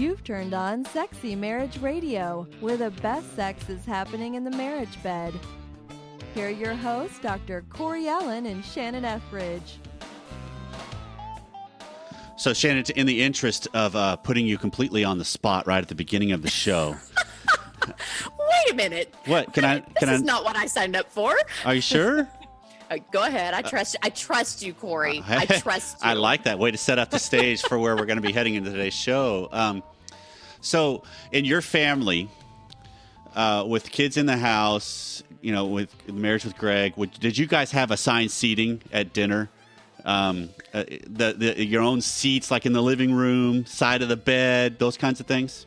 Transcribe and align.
You've 0.00 0.24
turned 0.24 0.54
on 0.54 0.86
Sexy 0.86 1.36
Marriage 1.36 1.76
Radio, 1.76 2.46
where 2.60 2.78
the 2.78 2.90
best 3.02 3.36
sex 3.36 3.68
is 3.68 3.84
happening 3.84 4.34
in 4.34 4.44
the 4.44 4.50
marriage 4.50 5.02
bed. 5.02 5.34
Here 6.34 6.46
are 6.46 6.50
your 6.50 6.72
hosts, 6.72 7.18
Dr. 7.18 7.66
Corey 7.68 8.08
Allen 8.08 8.46
and 8.46 8.64
Shannon 8.64 9.04
Ethridge. 9.04 9.78
So, 12.38 12.54
Shannon, 12.54 12.84
in 12.96 13.06
the 13.06 13.20
interest 13.20 13.68
of 13.74 13.94
uh, 13.94 14.16
putting 14.16 14.46
you 14.46 14.56
completely 14.56 15.04
on 15.04 15.18
the 15.18 15.24
spot 15.26 15.66
right 15.66 15.82
at 15.82 15.88
the 15.88 15.94
beginning 15.94 16.32
of 16.32 16.40
the 16.40 16.48
show, 16.48 16.96
Wait 17.86 18.72
a 18.72 18.74
minute. 18.74 19.14
what 19.26 19.52
can 19.52 19.66
I? 19.66 19.80
This 19.80 19.84
Can 19.98 20.08
is 20.08 20.22
I? 20.22 20.24
not 20.24 20.44
what 20.44 20.56
I 20.56 20.64
signed 20.64 20.96
up 20.96 21.12
for. 21.12 21.36
Are 21.66 21.74
you 21.74 21.82
sure? 21.82 22.26
Uh, 22.90 22.98
go 23.12 23.22
ahead. 23.22 23.54
I 23.54 23.62
trust. 23.62 23.96
I 24.02 24.10
trust 24.10 24.62
you, 24.62 24.74
Corey. 24.74 25.22
I 25.26 25.46
trust 25.46 25.98
you. 26.02 26.10
I 26.10 26.14
like 26.14 26.44
that 26.44 26.58
way 26.58 26.72
to 26.72 26.76
set 26.76 26.98
up 26.98 27.10
the 27.10 27.20
stage 27.20 27.62
for 27.62 27.78
where 27.78 27.96
we're 27.96 28.06
going 28.06 28.20
to 28.20 28.26
be 28.26 28.32
heading 28.32 28.54
into 28.54 28.70
today's 28.70 28.94
show. 28.94 29.48
Um, 29.52 29.82
so, 30.60 31.04
in 31.30 31.44
your 31.44 31.62
family, 31.62 32.28
uh, 33.34 33.64
with 33.66 33.90
kids 33.90 34.16
in 34.16 34.26
the 34.26 34.36
house, 34.36 35.22
you 35.40 35.52
know, 35.52 35.66
with 35.66 35.94
marriage 36.12 36.44
with 36.44 36.56
Greg, 36.58 36.94
would, 36.96 37.12
did 37.12 37.38
you 37.38 37.46
guys 37.46 37.70
have 37.70 37.92
assigned 37.92 38.32
seating 38.32 38.82
at 38.92 39.12
dinner? 39.12 39.48
Um, 40.04 40.50
uh, 40.74 40.84
the, 41.06 41.34
the 41.36 41.64
your 41.64 41.82
own 41.82 42.00
seats, 42.00 42.50
like 42.50 42.66
in 42.66 42.72
the 42.72 42.82
living 42.82 43.14
room, 43.14 43.66
side 43.66 44.02
of 44.02 44.08
the 44.08 44.16
bed, 44.16 44.78
those 44.78 44.96
kinds 44.96 45.20
of 45.20 45.26
things. 45.26 45.66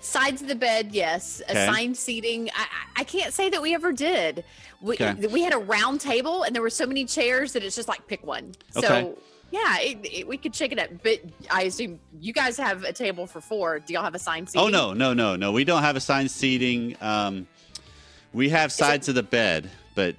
Sides 0.00 0.40
of 0.42 0.48
the 0.48 0.54
bed, 0.54 0.90
yes. 0.92 1.42
Okay. 1.48 1.62
Assigned 1.64 1.96
seating. 1.96 2.48
I, 2.54 2.66
I 2.96 3.04
can't 3.04 3.32
say 3.34 3.50
that 3.50 3.60
we 3.60 3.74
ever 3.74 3.92
did. 3.92 4.44
We, 4.80 4.94
Okay. 4.94 5.14
we 5.26 5.42
had 5.42 5.52
a 5.52 5.58
round 5.58 6.00
table 6.00 6.42
and 6.42 6.54
there 6.54 6.62
were 6.62 6.70
so 6.70 6.86
many 6.86 7.04
chairs 7.04 7.52
that 7.52 7.62
it's 7.62 7.76
just 7.76 7.88
like 7.88 8.06
pick 8.06 8.24
one. 8.26 8.52
So, 8.70 9.18
yeah, 9.50 9.78
it, 9.80 9.98
it, 10.04 10.28
we 10.28 10.38
could 10.38 10.54
shake 10.54 10.72
it 10.72 10.78
up. 10.78 10.88
But 11.02 11.20
I 11.50 11.62
assume 11.64 12.00
you 12.18 12.32
guys 12.32 12.56
have 12.56 12.84
a 12.84 12.92
table 12.92 13.26
for 13.26 13.40
four. 13.42 13.78
Do 13.80 13.92
y'all 13.92 14.02
have 14.02 14.14
assigned 14.14 14.48
seating? 14.48 14.66
Oh 14.66 14.68
no, 14.70 14.94
no, 14.94 15.12
no, 15.12 15.36
no. 15.36 15.52
We 15.52 15.64
don't 15.64 15.82
have 15.82 15.96
assigned 15.96 16.30
seating. 16.30 16.96
Um, 17.00 17.46
we 18.32 18.48
have 18.50 18.72
sides 18.72 19.08
of 19.08 19.16
the 19.16 19.22
bed, 19.24 19.68
but 19.94 20.14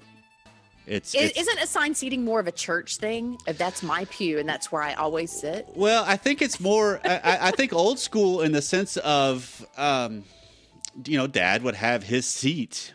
it's, 0.88 1.14
it's 1.16 1.38
isn't 1.38 1.60
assigned 1.60 1.96
seating 1.98 2.24
more 2.26 2.40
of 2.40 2.48
a 2.48 2.52
church 2.52 2.98
thing? 2.98 3.38
If 3.48 3.58
that's 3.58 3.82
my 3.84 4.06
pew 4.06 4.40
and 4.40 4.48
that's 4.50 4.72
where 4.72 4.82
I 4.82 4.94
always 4.94 5.32
sit. 5.32 5.68
well. 5.76 6.04
I 6.06 6.18
think 6.18 6.42
it's 6.42 6.60
more. 6.60 7.00
I, 7.04 7.38
I- 7.50 7.52
think 7.52 7.74
old 7.74 8.00
school 8.00 8.42
in 8.42 8.52
the 8.52 8.62
sense 8.62 8.98
of, 8.98 9.66
um, 9.78 10.24
you 11.06 11.18
know, 11.18 11.28
Dad 11.28 11.64
would 11.64 11.76
have 11.76 12.04
his 12.04 12.26
seat 12.26 12.94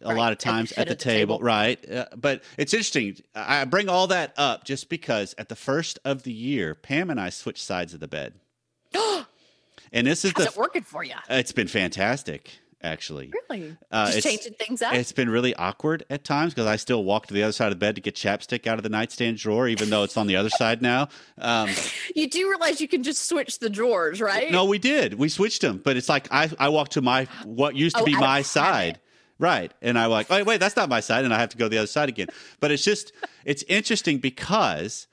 a 0.00 0.08
Right, 0.08 0.16
lot 0.16 0.32
of 0.32 0.38
times 0.38 0.70
at 0.72 0.76
the, 0.86 0.92
of 0.92 0.98
the 0.98 1.04
table, 1.04 1.36
table. 1.38 1.44
right? 1.46 1.90
Uh, 1.90 2.06
but 2.16 2.42
it's 2.56 2.72
interesting. 2.72 3.16
I 3.34 3.62
I 3.62 3.64
bring 3.64 3.88
all 3.88 4.06
that 4.06 4.32
up 4.36 4.64
just 4.64 4.88
because 4.88 5.34
at 5.38 5.48
the 5.48 5.56
first 5.56 5.98
of 6.04 6.22
the 6.22 6.32
year, 6.32 6.74
Pam 6.76 7.10
and 7.10 7.20
I 7.20 7.30
switched 7.30 7.62
sides 7.64 7.94
of 7.94 7.98
the 8.00 8.06
bed, 8.08 8.34
and 9.92 10.06
this 10.06 10.24
is 10.24 10.32
How's 10.36 10.46
the. 10.46 10.52
it 10.52 10.56
working 10.56 10.82
for 10.82 11.02
you? 11.02 11.14
It's 11.28 11.50
been 11.52 11.66
fantastic, 11.68 12.58
actually. 12.82 13.32
Really? 13.50 13.76
Uh, 13.90 14.06
Just 14.06 14.18
it's- 14.18 14.34
changing 14.34 14.54
things 14.58 14.82
up? 14.82 14.94
It's 14.94 15.12
been 15.12 15.28
really 15.30 15.54
awkward 15.56 16.04
at 16.10 16.24
times 16.24 16.54
because 16.54 16.66
I 16.66 16.76
still 16.76 17.04
walk 17.04 17.26
to 17.28 17.34
the 17.34 17.42
other 17.42 17.52
side 17.52 17.66
of 17.66 17.70
the 17.72 17.76
bed 17.76 17.94
to 17.96 18.00
get 18.00 18.14
chapstick 18.14 18.66
out 18.66 18.78
of 18.78 18.82
the 18.82 18.88
nightstand 18.88 19.38
drawer, 19.38 19.68
even 19.68 19.90
though 19.90 20.02
it's 20.04 20.16
on 20.16 20.26
the 20.26 20.36
other 20.36 20.50
side 20.50 20.80
now. 20.82 21.08
Um, 21.38 21.70
You 22.14 22.28
do 22.28 22.48
realize 22.48 22.80
you 22.80 22.88
can 22.88 23.02
just 23.02 23.28
switch 23.28 23.58
the 23.58 23.70
drawers, 23.70 24.20
right? 24.20 24.50
no, 24.50 24.64
we 24.64 24.78
did. 24.78 25.14
We 25.14 25.28
switched 25.28 25.60
them, 25.62 25.80
but 25.84 25.96
it's 25.96 26.08
like 26.08 26.28
I, 26.32 26.50
I 26.58 26.68
walk 26.68 26.90
to 26.90 27.02
my 27.02 27.26
what 27.44 27.74
used 27.76 27.96
to 27.96 28.02
Oh, 28.02 28.06
be 28.06 28.16
my 28.16 28.42
side. 28.42 29.00
Right. 29.40 29.72
And 29.82 29.96
I'm 29.96 30.10
like, 30.10 30.26
oh, 30.30 30.42
wait, 30.42 30.58
that's 30.58 30.74
not 30.74 30.88
my 30.88 30.98
side. 30.98 31.24
And 31.24 31.32
I 31.32 31.38
have 31.38 31.50
to 31.50 31.56
go 31.56 31.68
the 31.68 31.78
other 31.78 31.86
side 31.86 32.08
again. 32.08 32.26
But 32.58 32.72
it's 32.72 32.82
just, 32.82 33.12
it's 33.44 33.62
interesting 33.68 34.18
because 34.18 35.06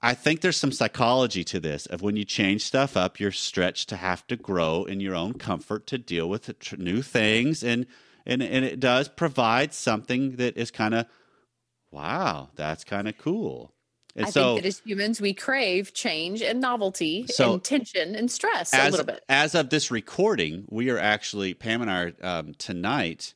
I 0.00 0.14
think 0.14 0.40
there's 0.40 0.56
some 0.56 0.70
psychology 0.70 1.42
to 1.44 1.58
this 1.58 1.86
of 1.86 2.02
when 2.02 2.16
you 2.16 2.24
change 2.24 2.62
stuff 2.62 2.96
up, 2.96 3.18
you're 3.18 3.32
stretched 3.32 3.88
to 3.88 3.96
have 3.96 4.26
to 4.28 4.36
grow 4.36 4.84
in 4.84 5.00
your 5.00 5.16
own 5.16 5.34
comfort 5.34 5.86
to 5.88 5.98
deal 5.98 6.28
with 6.28 6.50
new 6.78 7.02
things. 7.02 7.64
And, 7.64 7.86
and, 8.24 8.42
and 8.42 8.64
it 8.64 8.78
does 8.78 9.08
provide 9.08 9.74
something 9.74 10.36
that 10.36 10.56
is 10.56 10.70
kind 10.70 10.94
of, 10.94 11.06
wow, 11.90 12.50
that's 12.54 12.84
kind 12.84 13.08
of 13.08 13.18
cool. 13.18 13.72
And 14.14 14.26
I 14.26 14.30
so, 14.30 14.54
think 14.54 14.62
that 14.62 14.68
as 14.68 14.78
humans, 14.84 15.20
we 15.20 15.34
crave 15.34 15.94
change 15.94 16.42
and 16.42 16.60
novelty 16.60 17.26
So- 17.28 17.54
and 17.54 17.64
tension 17.64 18.14
and 18.14 18.30
stress 18.30 18.72
a 18.72 18.80
as, 18.80 18.90
little 18.92 19.06
bit. 19.06 19.24
as 19.28 19.54
of 19.54 19.70
this 19.70 19.90
recording, 19.90 20.64
we 20.68 20.90
are 20.90 20.98
actually 20.98 21.54
Pam 21.54 21.82
and 21.82 21.90
I 21.90 22.02
are, 22.02 22.12
um, 22.22 22.54
tonight 22.54 23.34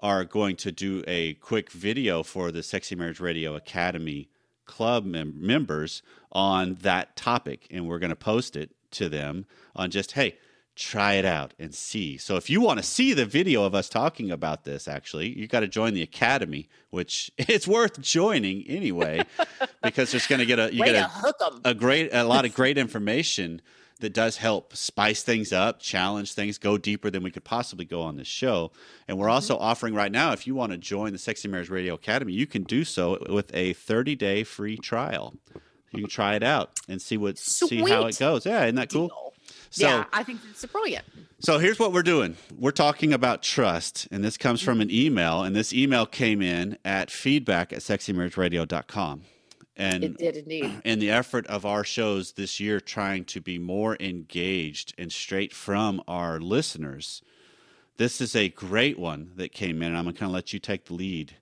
are 0.00 0.24
going 0.24 0.56
to 0.56 0.72
do 0.72 1.04
a 1.06 1.34
quick 1.34 1.70
video 1.70 2.22
for 2.22 2.50
the 2.50 2.62
Sexy 2.62 2.94
Marriage 2.96 3.20
Radio 3.20 3.54
Academy 3.54 4.28
club 4.66 5.04
mem- 5.04 5.34
members 5.36 6.02
on 6.30 6.76
that 6.82 7.16
topic, 7.16 7.66
and 7.70 7.86
we're 7.86 7.98
going 7.98 8.10
to 8.10 8.16
post 8.16 8.56
it 8.56 8.70
to 8.92 9.08
them 9.08 9.46
on 9.74 9.90
just 9.90 10.12
hey. 10.12 10.36
Try 10.74 11.14
it 11.14 11.26
out 11.26 11.52
and 11.58 11.74
see. 11.74 12.16
So, 12.16 12.36
if 12.36 12.48
you 12.48 12.62
want 12.62 12.78
to 12.78 12.82
see 12.82 13.12
the 13.12 13.26
video 13.26 13.64
of 13.64 13.74
us 13.74 13.90
talking 13.90 14.30
about 14.30 14.64
this, 14.64 14.88
actually, 14.88 15.38
you 15.38 15.46
got 15.46 15.60
to 15.60 15.68
join 15.68 15.92
the 15.92 16.00
academy, 16.00 16.66
which 16.88 17.30
it's 17.38 17.68
worth 17.68 18.00
joining 18.00 18.62
anyway, 18.66 19.22
because 19.82 20.12
there's 20.12 20.26
going 20.26 20.38
to 20.38 20.46
get 20.46 20.58
a 20.58 20.72
you 20.72 20.80
Way 20.80 20.92
get 20.92 21.10
a, 21.10 21.60
a 21.66 21.74
great 21.74 22.08
a 22.14 22.24
lot 22.24 22.46
of 22.46 22.54
great 22.54 22.78
information 22.78 23.60
that 24.02 24.12
does 24.12 24.36
help 24.36 24.76
spice 24.76 25.22
things 25.22 25.52
up, 25.52 25.80
challenge 25.80 26.34
things, 26.34 26.58
go 26.58 26.76
deeper 26.76 27.08
than 27.08 27.22
we 27.22 27.30
could 27.30 27.44
possibly 27.44 27.84
go 27.84 28.02
on 28.02 28.16
this 28.16 28.26
show. 28.26 28.72
And 29.08 29.16
we're 29.16 29.30
also 29.30 29.54
mm-hmm. 29.54 29.64
offering 29.64 29.94
right 29.94 30.12
now, 30.12 30.32
if 30.32 30.46
you 30.46 30.54
want 30.54 30.72
to 30.72 30.78
join 30.78 31.12
the 31.12 31.18
Sexy 31.18 31.48
Marriage 31.48 31.70
Radio 31.70 31.94
Academy, 31.94 32.32
you 32.32 32.46
can 32.46 32.64
do 32.64 32.84
so 32.84 33.24
with 33.30 33.54
a 33.54 33.72
30 33.72 34.16
day 34.16 34.44
free 34.44 34.76
trial. 34.76 35.34
You 35.92 36.00
can 36.00 36.10
try 36.10 36.34
it 36.34 36.42
out 36.42 36.80
and 36.88 37.00
see 37.00 37.16
what 37.16 37.38
see 37.38 37.82
how 37.88 38.06
it 38.06 38.18
goes. 38.18 38.44
Yeah, 38.46 38.64
isn't 38.64 38.76
that 38.76 38.90
cool? 38.90 39.08
Deal. 39.08 39.32
So 39.70 39.86
yeah, 39.86 40.04
I 40.12 40.22
think 40.22 40.40
it's 40.50 40.64
brilliant. 40.66 41.04
so 41.40 41.58
here's 41.58 41.78
what 41.78 41.92
we're 41.92 42.02
doing. 42.02 42.36
We're 42.58 42.72
talking 42.72 43.12
about 43.12 43.42
trust, 43.42 44.08
and 44.10 44.24
this 44.24 44.36
comes 44.36 44.62
from 44.62 44.80
an 44.80 44.88
mm-hmm. 44.88 45.06
email, 45.06 45.42
and 45.42 45.54
this 45.54 45.72
email 45.72 46.06
came 46.06 46.42
in 46.42 46.78
at 46.84 47.10
feedback 47.10 47.72
at 47.72 47.80
sexymarriageradio.com. 47.80 49.22
And 49.76 50.04
It 50.04 50.18
did 50.18 50.36
indeed. 50.36 50.80
in 50.84 50.98
the 50.98 51.10
effort 51.10 51.46
of 51.46 51.64
our 51.64 51.84
shows 51.84 52.32
this 52.32 52.60
year 52.60 52.80
trying 52.80 53.24
to 53.26 53.40
be 53.40 53.58
more 53.58 53.96
engaged 54.00 54.94
and 54.98 55.12
straight 55.12 55.52
from 55.52 56.02
our 56.06 56.40
listeners 56.40 57.22
this 57.96 58.20
is 58.20 58.34
a 58.34 58.48
great 58.48 58.98
one 58.98 59.32
that 59.36 59.52
came 59.52 59.82
in 59.82 59.88
and 59.88 59.96
i'm 59.96 60.04
going 60.04 60.14
to 60.14 60.20
kind 60.20 60.30
of 60.30 60.34
let 60.34 60.52
you 60.52 60.58
take 60.58 60.86
the 60.86 60.94
lead 60.94 61.36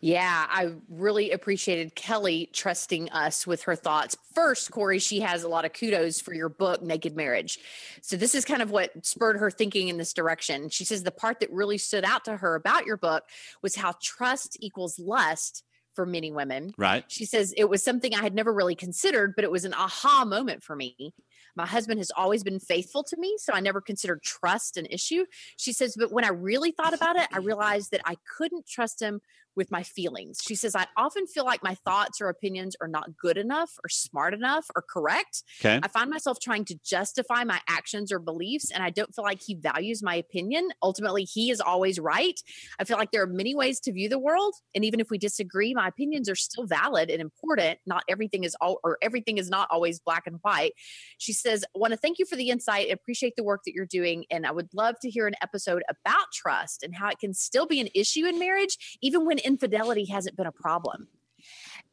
Yeah, 0.00 0.46
I 0.50 0.72
really 0.90 1.30
appreciated 1.30 1.94
Kelly 1.94 2.50
trusting 2.52 3.08
us 3.08 3.46
with 3.46 3.62
her 3.62 3.74
thoughts. 3.74 4.14
First, 4.34 4.70
Corey, 4.70 4.98
she 4.98 5.20
has 5.20 5.44
a 5.44 5.48
lot 5.48 5.64
of 5.64 5.72
kudos 5.72 6.20
for 6.20 6.34
your 6.34 6.50
book, 6.50 6.82
Naked 6.82 7.16
Marriage. 7.16 7.58
So, 8.02 8.18
this 8.18 8.34
is 8.34 8.44
kind 8.44 8.60
of 8.60 8.70
what 8.70 8.90
spurred 9.06 9.38
her 9.38 9.50
thinking 9.50 9.88
in 9.88 9.96
this 9.96 10.12
direction. 10.12 10.68
She 10.68 10.84
says 10.84 11.04
the 11.04 11.10
part 11.10 11.40
that 11.40 11.50
really 11.50 11.78
stood 11.78 12.04
out 12.04 12.26
to 12.26 12.36
her 12.36 12.54
about 12.54 12.84
your 12.84 12.98
book 12.98 13.24
was 13.62 13.76
how 13.76 13.94
trust 14.02 14.58
equals 14.60 14.98
lust 14.98 15.64
for 15.94 16.06
many 16.06 16.30
women. 16.30 16.74
right 16.76 17.04
She 17.08 17.24
says 17.24 17.54
it 17.56 17.68
was 17.68 17.82
something 17.82 18.14
I 18.14 18.22
had 18.22 18.34
never 18.34 18.52
really 18.52 18.74
considered, 18.74 19.34
but 19.34 19.44
it 19.44 19.50
was 19.50 19.64
an 19.64 19.74
aha 19.74 20.24
moment 20.24 20.62
for 20.62 20.76
me. 20.76 21.14
My 21.56 21.66
husband 21.66 21.98
has 22.00 22.10
always 22.16 22.42
been 22.42 22.58
faithful 22.58 23.04
to 23.04 23.16
me, 23.16 23.36
so 23.38 23.52
I 23.52 23.60
never 23.60 23.80
considered 23.80 24.22
trust 24.22 24.76
an 24.76 24.86
issue. 24.86 25.24
She 25.56 25.72
says, 25.72 25.94
but 25.96 26.10
when 26.10 26.24
I 26.24 26.28
really 26.28 26.72
thought 26.72 26.94
about 26.94 27.16
it, 27.16 27.28
I 27.32 27.38
realized 27.38 27.92
that 27.92 28.00
I 28.04 28.16
couldn't 28.36 28.66
trust 28.66 29.00
him 29.00 29.20
with 29.56 29.70
my 29.70 29.82
feelings. 29.82 30.38
She 30.42 30.54
says, 30.54 30.74
I 30.74 30.86
often 30.96 31.26
feel 31.26 31.44
like 31.44 31.62
my 31.62 31.74
thoughts 31.74 32.20
or 32.20 32.28
opinions 32.28 32.76
are 32.80 32.88
not 32.88 33.16
good 33.16 33.36
enough 33.36 33.72
or 33.84 33.88
smart 33.88 34.34
enough 34.34 34.66
or 34.74 34.82
correct. 34.82 35.42
okay 35.60 35.80
I 35.82 35.88
find 35.88 36.10
myself 36.10 36.38
trying 36.40 36.64
to 36.66 36.78
justify 36.84 37.44
my 37.44 37.60
actions 37.68 38.12
or 38.12 38.18
beliefs, 38.18 38.70
and 38.70 38.82
I 38.82 38.90
don't 38.90 39.14
feel 39.14 39.24
like 39.24 39.40
he 39.40 39.54
values 39.54 40.02
my 40.02 40.14
opinion. 40.14 40.70
Ultimately, 40.82 41.24
he 41.24 41.50
is 41.50 41.60
always 41.60 41.98
right. 41.98 42.38
I 42.78 42.84
feel 42.84 42.96
like 42.96 43.10
there 43.10 43.22
are 43.22 43.26
many 43.26 43.54
ways 43.54 43.80
to 43.80 43.92
view 43.92 44.08
the 44.08 44.18
world, 44.18 44.54
and 44.74 44.84
even 44.84 45.00
if 45.00 45.10
we 45.10 45.18
disagree, 45.18 45.74
my 45.74 45.88
opinions 45.88 46.28
are 46.28 46.34
still 46.34 46.66
valid 46.66 47.10
and 47.10 47.20
important. 47.20 47.78
Not 47.86 48.04
everything 48.08 48.44
is 48.44 48.56
all, 48.60 48.80
or 48.82 48.98
everything 49.02 49.38
is 49.38 49.48
not 49.48 49.68
always 49.70 50.00
black 50.00 50.24
and 50.26 50.38
white. 50.42 50.72
She 51.18 51.32
says, 51.32 51.64
"I 51.74 51.78
want 51.78 51.92
to 51.92 51.96
thank 51.96 52.18
you 52.18 52.26
for 52.26 52.36
the 52.36 52.50
insight. 52.50 52.90
Appreciate 52.90 53.34
the 53.36 53.44
work 53.44 53.62
that 53.66 53.74
you're 53.74 53.86
doing, 53.86 54.24
and 54.30 54.46
I 54.46 54.52
would 54.52 54.68
love 54.74 54.96
to 55.02 55.10
hear 55.10 55.26
an 55.26 55.34
episode 55.42 55.82
about 55.88 56.26
trust 56.32 56.82
and 56.82 56.94
how 56.94 57.08
it 57.08 57.18
can 57.18 57.34
still 57.34 57.66
be 57.66 57.80
an 57.80 57.88
issue 57.94 58.26
in 58.26 58.38
marriage, 58.38 58.98
even 59.02 59.26
when 59.26 59.38
infidelity 59.44 60.06
hasn't 60.06 60.36
been 60.36 60.46
a 60.46 60.52
problem." 60.52 61.08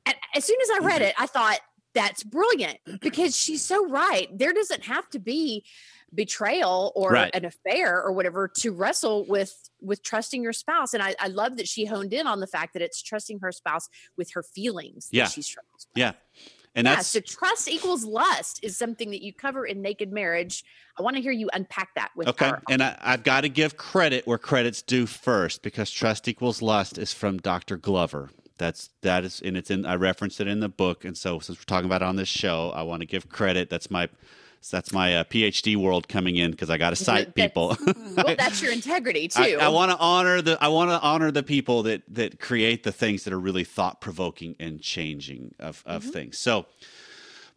And 0.06 0.16
as 0.36 0.46
soon 0.46 0.58
as 0.62 0.70
I 0.82 0.86
read 0.86 1.02
mm-hmm. 1.02 1.10
it, 1.10 1.16
I 1.18 1.28
thought 1.28 1.60
that's 1.94 2.24
brilliant 2.24 2.80
because 3.02 3.36
she's 3.38 3.64
so 3.64 3.88
right. 3.90 4.28
There 4.38 4.54
doesn't 4.54 4.84
have 4.86 5.10
to 5.10 5.20
be 5.20 5.66
betrayal 6.14 6.92
or 6.96 7.12
Right. 7.12 7.34
an 7.34 7.46
affair 7.46 8.02
or 8.02 8.12
whatever 8.12 8.48
to 8.60 8.72
wrestle 8.72 9.26
with 9.28 9.54
with 9.82 10.04
trusting 10.04 10.44
your 10.44 10.54
spouse. 10.54 10.94
And 10.94 11.02
I, 11.02 11.16
I 11.20 11.28
love 11.28 11.58
that 11.58 11.68
she 11.68 11.86
honed 11.86 12.14
in 12.14 12.28
on 12.28 12.40
the 12.40 12.48
fact 12.48 12.74
that 12.74 12.82
it's 12.82 13.02
trusting 13.02 13.40
her 13.40 13.52
spouse 13.52 13.90
with 14.18 14.32
her 14.34 14.44
feelings 14.44 15.10
that 15.10 15.18
Yeah. 15.18 15.28
she 15.28 15.42
struggles 15.42 15.88
with. 15.90 15.98
yeah 15.98 16.14
and 16.76 16.86
yeah, 16.86 16.96
that's 16.96 17.08
so 17.08 17.20
trust 17.20 17.68
equals 17.68 18.06
lust 18.06 18.60
is 18.64 18.78
something 18.78 19.12
that 19.12 19.22
you 19.22 19.34
cover 19.34 19.66
in 19.66 19.82
Naked 19.82 20.12
Marriage. 20.12 20.64
I 20.98 21.04
want 21.04 21.16
to 21.18 21.22
hear 21.22 21.32
you 21.32 21.50
unpack 21.54 21.90
that 21.96 22.12
with 22.16 22.28
okay 22.30 22.48
our 22.48 22.62
and 22.70 22.84
I, 22.84 22.98
i've 23.02 23.24
got 23.24 23.42
to 23.42 23.50
give 23.50 23.78
credit 23.78 24.28
where 24.28 24.38
credit's 24.38 24.82
due 24.82 25.06
first 25.06 25.64
because 25.64 25.90
trust 25.90 26.28
equals 26.28 26.62
lust 26.62 26.98
is 26.98 27.14
from 27.14 27.38
dr 27.38 27.78
glover. 27.78 28.30
That's 28.58 28.90
that 29.02 29.24
is 29.24 29.42
and 29.44 29.58
it's 29.58 29.72
in 29.72 29.86
i 29.86 29.96
referenced 29.96 30.40
it 30.40 30.48
in 30.48 30.60
the 30.60 30.70
book 30.70 31.04
and 31.04 31.18
so 31.18 31.40
since 31.40 31.58
we're 31.58 31.64
talking 31.64 31.88
about 31.88 32.02
it 32.02 32.08
on 32.08 32.16
this 32.16 32.30
show 32.30 32.72
i 32.76 32.84
want 32.84 33.02
to 33.02 33.08
give 33.08 33.30
credit. 33.30 33.70
That's 33.70 33.90
my 33.90 34.08
So 34.64 34.78
that's 34.78 34.94
my 34.94 35.16
uh, 35.18 35.24
PhD 35.24 35.76
world 35.76 36.08
coming 36.08 36.36
in 36.36 36.52
because 36.52 36.70
I 36.70 36.78
got 36.78 36.92
to 36.92 36.96
cite 36.96 37.34
That's- 37.36 37.48
people. 37.50 37.76
well, 38.16 38.36
that's 38.38 38.62
your 38.62 38.72
integrity 38.72 39.28
too. 39.28 39.58
I, 39.60 39.66
I 39.66 39.68
want 39.70 39.92
to 39.92 39.98
honor 39.98 40.42
the 40.42 40.58
I 40.62 40.68
want 40.68 40.92
to 40.92 41.00
honor 41.02 41.32
the 41.32 41.42
people 41.44 41.84
that 41.84 42.04
that 42.10 42.40
create 42.40 42.84
the 42.84 42.92
things 42.92 43.24
that 43.24 43.34
are 43.34 43.40
really 43.40 43.64
thought 43.64 44.02
provoking 44.02 44.56
and 44.60 44.80
changing 44.80 45.56
of 45.60 45.82
of 45.86 46.04
Mm-hmm. 46.04 46.12
things. 46.12 46.38
So, 46.38 46.68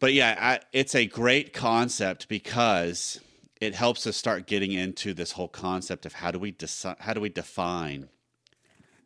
but 0.00 0.14
yeah, 0.14 0.36
I, 0.40 0.60
it's 0.72 0.94
a 0.94 1.04
great 1.06 1.52
concept 1.52 2.26
because 2.28 3.20
it 3.60 3.74
helps 3.74 4.06
us 4.06 4.16
start 4.16 4.46
getting 4.46 4.72
into 4.72 5.12
this 5.12 5.32
whole 5.32 5.48
concept 5.48 6.06
of 6.06 6.14
how 6.14 6.30
do 6.30 6.38
we 6.38 6.52
decide 6.52 6.96
how 7.00 7.12
do 7.12 7.20
we 7.20 7.28
define 7.28 8.08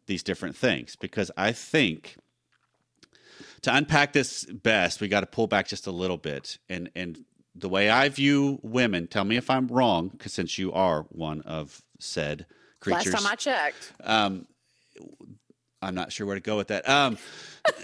these 0.06 0.23
different 0.23 0.56
things 0.56 0.94
because 0.97 1.31
I 1.37 1.51
think 1.53 2.17
to 3.62 3.75
unpack 3.75 4.12
this 4.12 4.44
best 4.44 5.01
we 5.01 5.09
got 5.09 5.21
to 5.21 5.27
pull 5.27 5.47
back 5.49 5.67
just 5.67 5.87
a 5.87 5.91
little 5.91 6.17
bit 6.17 6.59
and 6.69 6.91
and 6.94 7.25
the 7.58 7.69
way 7.69 7.90
I 7.90 8.08
view 8.08 8.58
women 8.62 9.06
tell 9.06 9.25
me 9.25 9.37
if 9.37 9.50
I'm 9.50 9.69
wrong 9.69 10.08
because 10.08 10.32
since 10.32 10.58
you 10.58 10.72
are 10.72 11.02
one 11.10 11.43
of 11.43 11.82
said 11.99 12.46
creatures 12.81 13.12
Last 13.12 13.22
time 13.25 13.32
I 13.32 13.34
checked. 13.37 13.93
um, 14.05 14.46
I'm 15.81 15.94
not 15.94 16.12
sure 16.12 16.26
where 16.26 16.34
to 16.34 16.40
go 16.40 16.56
with 16.56 16.69
that. 16.69 16.88
Um, 16.88 17.19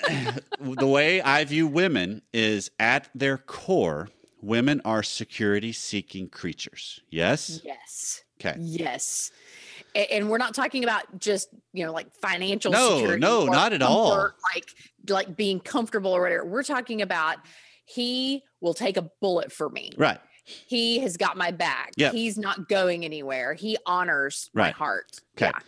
the 0.61 0.87
way 0.87 1.23
I 1.23 1.45
view 1.45 1.67
women 1.67 2.23
is 2.33 2.71
at 2.79 3.09
their 3.15 3.39
core, 3.39 4.09
women 4.41 4.81
are 4.85 5.03
security 5.03 5.73
seeking 5.73 6.29
creatures. 6.29 7.01
Yes? 7.11 7.61
Yes. 7.65 8.25
Okay. 8.41 8.57
Yes. 8.59 9.31
And 9.95 10.29
we're 10.29 10.39
not 10.39 10.55
talking 10.55 10.83
about 10.83 11.21
just, 11.21 11.49
you 11.73 11.87
know, 11.87 11.93
like 11.93 12.13
financial 12.21 12.73
No, 12.73 12.97
security 12.97 13.21
no, 13.21 13.47
not 13.47 13.73
at 13.73 13.83
all. 13.83 14.31
Like 14.55 14.69
like 15.09 15.37
being 15.37 15.61
comfortable 15.61 16.13
or 16.13 16.23
whatever. 16.23 16.45
We're 16.45 16.65
talking 16.65 17.01
about 17.01 17.37
he 17.85 18.43
will 18.61 18.75
take 18.75 18.97
a 18.97 19.11
bullet 19.21 19.53
for 19.53 19.69
me. 19.69 19.93
Right. 19.97 20.19
He 20.45 20.99
has 21.01 21.17
got 21.17 21.37
my 21.37 21.51
back. 21.51 21.93
Yep. 21.97 22.13
He's 22.13 22.37
not 22.37 22.69
going 22.69 23.05
anywhere. 23.05 23.55
He 23.55 23.79
honors 23.87 24.51
my 24.53 24.71
heart. 24.71 25.21
Okay. 25.37 25.47
Yeah. 25.47 25.63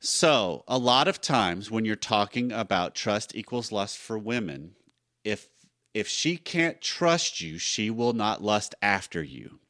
So, 0.00 0.64
a 0.68 0.78
lot 0.78 1.08
of 1.08 1.20
times 1.20 1.70
when 1.70 1.84
you're 1.84 1.96
talking 1.96 2.52
about 2.52 2.94
trust 2.94 3.34
equals 3.34 3.72
lust 3.72 3.98
for 3.98 4.18
women, 4.18 4.72
if 5.24 5.48
if 5.92 6.08
she 6.08 6.36
can't 6.36 6.80
trust 6.80 7.40
you, 7.40 7.58
she 7.58 7.90
will 7.90 8.12
not 8.12 8.42
lust 8.42 8.74
after 8.82 9.22
you. 9.22 9.60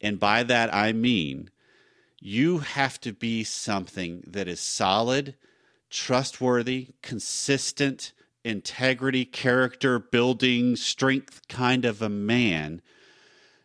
And 0.00 0.18
by 0.18 0.42
that 0.44 0.72
I 0.74 0.92
mean 0.92 1.50
you 2.20 2.58
have 2.58 3.00
to 3.00 3.12
be 3.12 3.44
something 3.44 4.22
that 4.26 4.46
is 4.46 4.60
solid, 4.60 5.36
trustworthy, 5.88 6.88
consistent, 7.02 8.12
integrity, 8.44 9.24
character 9.24 9.98
building, 9.98 10.76
strength 10.76 11.42
kind 11.48 11.84
of 11.84 12.02
a 12.02 12.08
man 12.08 12.82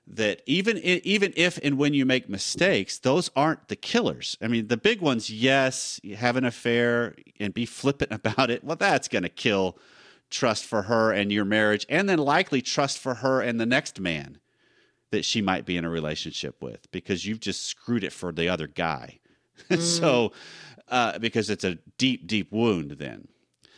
that 0.07 0.41
even 0.45 0.77
even 0.77 1.33
if 1.35 1.57
and 1.63 1.77
when 1.77 1.93
you 1.93 2.05
make 2.05 2.29
mistakes, 2.29 2.99
those 2.99 3.31
aren't 3.35 3.67
the 3.67 3.75
killers. 3.75 4.37
I 4.41 4.47
mean, 4.47 4.67
the 4.67 4.77
big 4.77 5.01
ones, 5.01 5.29
yes, 5.29 5.99
you 6.03 6.15
have 6.15 6.35
an 6.35 6.45
affair 6.45 7.15
and 7.39 7.53
be 7.53 7.65
flippant 7.65 8.11
about 8.13 8.49
it. 8.49 8.63
Well, 8.63 8.75
that's 8.75 9.07
going 9.07 9.23
to 9.23 9.29
kill 9.29 9.77
trust 10.29 10.65
for 10.65 10.83
her 10.83 11.11
and 11.11 11.31
your 11.31 11.45
marriage, 11.45 11.85
and 11.89 12.09
then 12.09 12.19
likely 12.19 12.61
trust 12.61 12.97
for 12.99 13.15
her 13.15 13.41
and 13.41 13.59
the 13.59 13.65
next 13.65 13.99
man 13.99 14.39
that 15.11 15.23
she 15.23 15.41
might 15.41 15.65
be 15.65 15.77
in 15.77 15.85
a 15.85 15.89
relationship 15.89 16.61
with 16.61 16.91
because 16.91 17.25
you've 17.25 17.39
just 17.39 17.63
screwed 17.65 18.03
it 18.03 18.11
for 18.11 18.31
the 18.31 18.49
other 18.49 18.67
guy. 18.67 19.19
so, 19.79 20.33
uh, 20.89 21.17
because 21.19 21.49
it's 21.49 21.63
a 21.63 21.77
deep, 21.97 22.27
deep 22.27 22.51
wound 22.51 22.91
then 22.91 23.27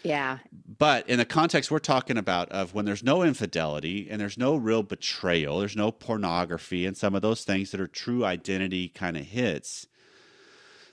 Yeah. 0.03 0.39
but 0.77 1.09
in 1.09 1.17
the 1.17 1.25
context 1.25 1.69
we're 1.71 1.79
talking 1.79 2.17
about 2.17 2.49
of 2.51 2.73
when 2.73 2.85
there's 2.85 3.03
no 3.03 3.23
infidelity 3.23 4.07
and 4.09 4.21
there's 4.21 4.37
no 4.37 4.55
real 4.55 4.83
betrayal 4.83 5.59
there's 5.59 5.75
no 5.75 5.91
pornography 5.91 6.85
and 6.85 6.95
some 6.95 7.15
of 7.15 7.21
those 7.21 7.43
things 7.43 7.71
that 7.71 7.81
are 7.81 7.87
true 7.87 8.23
identity 8.23 8.87
kind 8.87 9.17
of 9.17 9.25
hits 9.25 9.87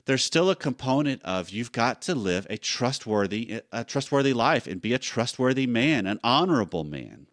there's 0.06 0.24
still 0.24 0.50
a 0.50 0.56
component 0.56 1.22
of 1.22 1.50
you've 1.50 1.72
got 1.72 2.02
to 2.02 2.14
live 2.14 2.46
a 2.50 2.56
trustworthy 2.58 3.60
a 3.72 3.84
trustworthy 3.84 4.32
life 4.32 4.66
and 4.66 4.80
be 4.80 4.92
a 4.94 4.98
trustworthy 4.98 5.66
man 5.66 6.06
an 6.06 6.18
honorable 6.24 6.84
man 6.84 7.26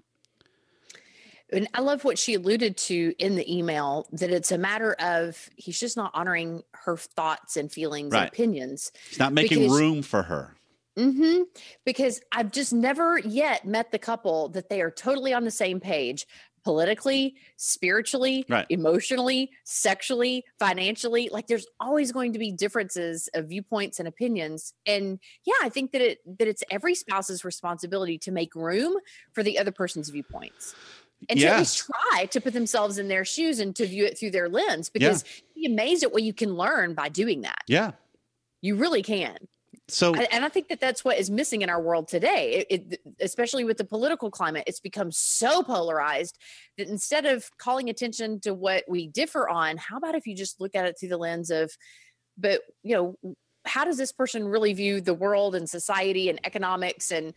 And 1.54 1.68
I 1.74 1.82
love 1.82 2.04
what 2.06 2.18
she 2.18 2.34
alluded 2.36 2.78
to 2.78 3.14
in 3.20 3.36
the 3.36 3.46
email 3.54 4.08
that 4.14 4.30
it's 4.30 4.52
a 4.52 4.58
matter 4.58 4.94
of 5.00 5.50
he's 5.58 5.80
just 5.80 5.98
not 5.98 6.12
honoring 6.14 6.64
her 6.86 6.96
thoughts 6.96 7.58
and 7.58 7.70
feelings 7.72 8.14
Right. 8.14 8.22
and 8.24 8.30
opinions. 8.32 8.92
He's 9.10 9.20
not 9.20 9.34
making 9.34 9.70
room 9.70 10.02
for 10.02 10.24
her 10.24 10.56
hmm 10.98 11.44
Because 11.86 12.22
I've 12.32 12.52
just 12.52 12.74
never 12.74 13.20
yet 13.20 13.66
met 13.66 13.92
the 13.92 14.00
couple 14.00 14.50
that 14.50 14.70
they 14.70 14.82
are 14.82 14.92
totally 14.92 15.34
on 15.34 15.44
the 15.46 15.52
same 15.52 15.80
page 15.80 16.26
politically, 16.64 17.36
spiritually, 17.58 18.46
Right. 18.48 18.68
emotionally, 18.70 19.50
sexually, 19.64 20.46
financially. 20.60 21.28
Like 21.32 21.48
there's 21.48 21.66
always 21.80 22.12
going 22.12 22.34
to 22.34 22.40
be 22.40 22.52
differences 22.52 23.28
of 23.34 23.50
viewpoints 23.50 23.98
and 23.98 24.08
opinions. 24.08 24.74
And 24.86 25.20
yeah, 25.44 25.56
I 25.64 25.70
think 25.70 25.92
that 25.94 26.02
it 26.02 26.20
that 26.38 26.48
it's 26.48 26.64
every 26.70 26.94
spouse's 26.94 27.44
responsibility 27.44 28.20
to 28.20 28.32
make 28.32 28.54
room 28.54 28.96
for 29.34 29.42
the 29.42 29.58
other 29.58 29.72
person's 29.72 30.10
viewpoints. 30.10 30.76
And 31.30 31.40
to 31.40 31.48
at 31.48 31.58
least 31.60 31.78
try 31.88 32.26
to 32.26 32.42
put 32.42 32.54
themselves 32.54 32.98
in 32.98 33.08
their 33.08 33.26
shoes 33.26 33.60
and 33.60 33.76
to 33.76 33.86
view 33.88 34.06
it 34.06 34.20
through 34.20 34.32
their 34.32 34.50
lens 34.50 34.90
because 34.90 35.24
you'd 35.56 35.70
be 35.70 35.74
amazed 35.74 36.04
at 36.04 36.12
what 36.12 36.24
you 36.24 36.34
can 36.34 36.56
learn 36.56 36.94
by 36.96 37.10
doing 37.10 37.42
that. 37.42 37.62
yeah 37.68 37.92
You 38.62 38.76
really 38.76 39.04
can. 39.04 39.38
So 39.92 40.16
and 40.16 40.46
I 40.46 40.50
think 40.50 40.70
that 40.70 40.80
that's 40.80 41.04
what 41.04 41.18
is 41.18 41.30
missing 41.30 41.62
in 41.62 41.70
our 41.70 41.82
world 41.82 42.08
today, 42.08 42.66
it, 42.70 42.92
it, 42.92 43.02
especially 43.20 43.66
with 43.66 43.78
the 43.78 43.84
political 43.84 44.32
climate. 44.32 44.64
It's 44.66 44.80
become 44.80 45.12
so 45.12 45.64
polarized 45.64 46.38
that 46.78 46.88
instead 46.88 47.26
of 47.26 47.50
calling 47.58 47.90
attention 47.90 48.40
to 48.42 48.54
what 48.54 48.86
we 48.88 49.08
differ 49.08 49.50
on, 49.50 49.78
how 49.78 49.98
about 49.98 50.16
if 50.16 50.26
you 50.26 50.36
just 50.36 50.62
look 50.62 50.76
at 50.76 50.86
it 50.86 50.98
through 50.98 51.10
the 51.10 51.18
lens 51.18 51.50
of, 51.50 51.72
but 52.38 52.62
you 52.84 52.96
know, 52.96 53.36
how 53.66 53.84
does 53.84 53.98
this 53.98 54.12
person 54.12 54.48
really 54.48 54.74
view 54.74 55.02
the 55.02 55.14
world 55.14 55.56
and 55.56 55.70
society 55.70 56.30
and 56.30 56.40
economics 56.46 57.12
and 57.12 57.34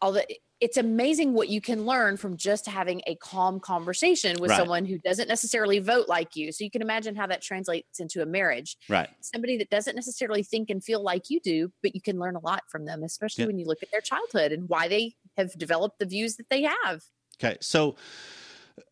all 0.00 0.12
that? 0.12 0.26
It's 0.60 0.76
amazing 0.76 1.32
what 1.32 1.48
you 1.48 1.62
can 1.62 1.86
learn 1.86 2.18
from 2.18 2.36
just 2.36 2.66
having 2.66 3.00
a 3.06 3.14
calm 3.14 3.60
conversation 3.60 4.36
with 4.40 4.50
Right. 4.50 4.58
someone 4.58 4.84
who 4.84 4.98
doesn't 4.98 5.26
necessarily 5.26 5.78
vote 5.78 6.06
like 6.06 6.36
you. 6.36 6.52
So 6.52 6.64
you 6.64 6.70
can 6.70 6.82
imagine 6.82 7.16
how 7.16 7.26
that 7.28 7.40
translates 7.40 7.98
into 7.98 8.20
a 8.20 8.26
marriage 8.26 8.76
right 8.88 9.08
somebody 9.22 9.56
that 9.56 9.70
doesn't 9.70 9.96
necessarily 9.96 10.42
think 10.42 10.68
and 10.68 10.84
feel 10.84 11.02
like 11.02 11.30
you 11.30 11.40
do, 11.40 11.72
but 11.82 11.94
you 11.94 12.02
can 12.02 12.18
learn 12.18 12.36
a 12.36 12.40
lot 12.40 12.62
from 12.68 12.84
them, 12.84 13.02
especially 13.02 13.42
Yeah. 13.44 13.46
when 13.46 13.58
you 13.58 13.64
look 13.64 13.82
at 13.82 13.90
their 13.90 14.02
childhood 14.02 14.52
and 14.52 14.68
why 14.68 14.86
they 14.86 15.14
have 15.38 15.50
developed 15.56 15.98
the 15.98 16.04
views 16.06 16.36
that 16.36 16.50
they 16.50 16.62
have. 16.84 17.04
Okay, 17.42 17.56
so 17.62 17.96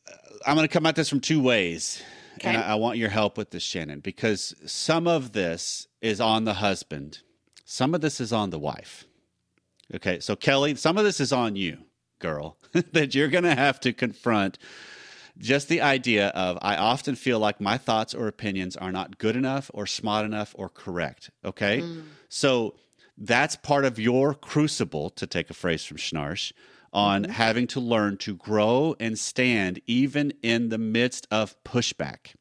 uh, 0.07 0.13
I'm 0.47 0.57
going 0.57 0.67
to 0.67 0.73
come 0.73 0.87
at 0.87 0.97
this 0.97 1.11
from 1.11 1.21
two 1.21 1.43
ways, 1.43 2.03
and 2.41 2.57
I, 2.57 2.63
I 2.73 2.75
want 2.77 2.97
your 2.97 3.11
help 3.11 3.37
with 3.37 3.51
this, 3.51 3.63
Shannon, 3.63 4.01
because 4.01 4.55
some 4.65 5.07
of 5.07 5.33
this 5.33 5.87
is 6.01 6.19
on 6.19 6.45
the 6.45 6.55
husband, 6.55 7.19
some 7.67 7.95
of 7.95 8.01
this 8.01 8.23
is 8.23 8.33
on 8.33 8.49
the 8.49 8.59
wife. 8.59 9.05
Okay, 9.95 10.21
so 10.21 10.37
Kelly, 10.37 10.75
some 10.75 10.99
of 10.99 11.05
this 11.05 11.21
is 11.21 11.33
on 11.33 11.57
you, 11.57 11.79
girl, 12.19 12.59
that 12.93 13.15
you're 13.15 13.29
going 13.29 13.45
to 13.45 13.55
have 13.55 13.81
to 13.81 13.93
confront 13.93 14.59
just 15.39 15.69
the 15.69 15.81
idea 15.81 16.29
of 16.29 16.59
I 16.61 16.77
often 16.77 17.15
feel 17.15 17.39
like 17.39 17.61
my 17.61 17.79
thoughts 17.79 18.15
or 18.15 18.27
opinions 18.27 18.77
are 18.77 18.93
not 18.93 19.19
good 19.19 19.37
enough 19.37 19.71
or 19.73 19.87
smart 19.87 20.27
enough 20.27 20.55
or 20.59 20.69
correct. 20.69 21.31
Okay. 21.45 21.81
Mm. 21.81 22.03
So 22.29 22.75
that's 23.17 23.57
part 23.57 23.85
of 23.85 23.99
your 23.99 24.35
crucible, 24.35 25.11
to 25.11 25.27
take 25.27 25.51
a 25.51 25.55
phrase 25.55 25.85
from 25.85 25.97
Schnarch, 25.97 26.53
on 26.93 27.23
mm-hmm. 27.23 27.33
having 27.33 27.67
to 27.69 27.81
learn 27.81 28.17
to 28.19 28.35
grow 28.35 28.95
and 28.99 29.19
stand 29.19 29.81
even 29.87 30.33
in 30.43 30.69
the 30.69 30.79
midst 30.79 31.27
of 31.31 31.57
pushback. 31.65 32.35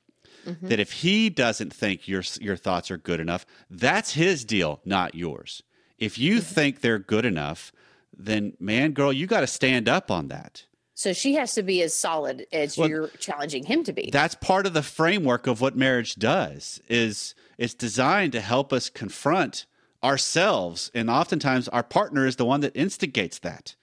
Mm-hmm. 0.45 0.67
That 0.67 0.79
if 0.79 0.91
he 0.93 1.29
doesn't 1.29 1.73
think 1.73 2.07
your 2.07 2.23
your 2.39 2.55
thoughts 2.55 2.89
are 2.89 2.97
good 2.97 3.19
enough, 3.19 3.45
that's 3.69 4.13
his 4.13 4.45
deal, 4.45 4.79
not 4.85 5.13
yours. 5.13 5.61
If 5.97 6.17
you 6.17 6.35
mm-hmm. 6.35 6.41
think 6.41 6.81
they're 6.81 6.99
good 6.99 7.25
enough, 7.25 7.71
then 8.17 8.53
man, 8.59 8.91
girl, 8.91 9.13
you 9.13 9.27
got 9.27 9.41
to 9.41 9.47
stand 9.47 9.87
up 9.87 10.09
on 10.11 10.27
that. 10.29 10.65
So 10.97 11.13
she 11.13 11.35
has 11.35 11.53
to 11.53 11.61
be 11.61 11.83
as 11.83 11.93
solid 11.93 12.47
as 12.51 12.75
Well, 12.75 12.89
you're 12.89 13.07
challenging 13.19 13.63
him 13.63 13.83
to 13.83 13.93
be. 13.93 14.09
that's 14.11 14.33
part 14.33 14.65
of 14.65 14.73
the 14.73 14.81
framework 14.81 15.45
of 15.45 15.61
what 15.61 15.75
marriage 15.75 16.15
does 16.15 16.81
is 16.89 17.35
it's 17.59 17.75
designed 17.75 18.31
to 18.31 18.41
help 18.41 18.73
us 18.73 18.89
confront 18.89 19.67
ourselves 20.03 20.89
and 20.95 21.07
oftentimes 21.07 21.67
our 21.67 21.83
partner 21.83 22.25
is 22.25 22.37
the 22.37 22.45
one 22.45 22.61
that 22.61 22.75
instigates 22.75 23.37
that. 23.39 23.75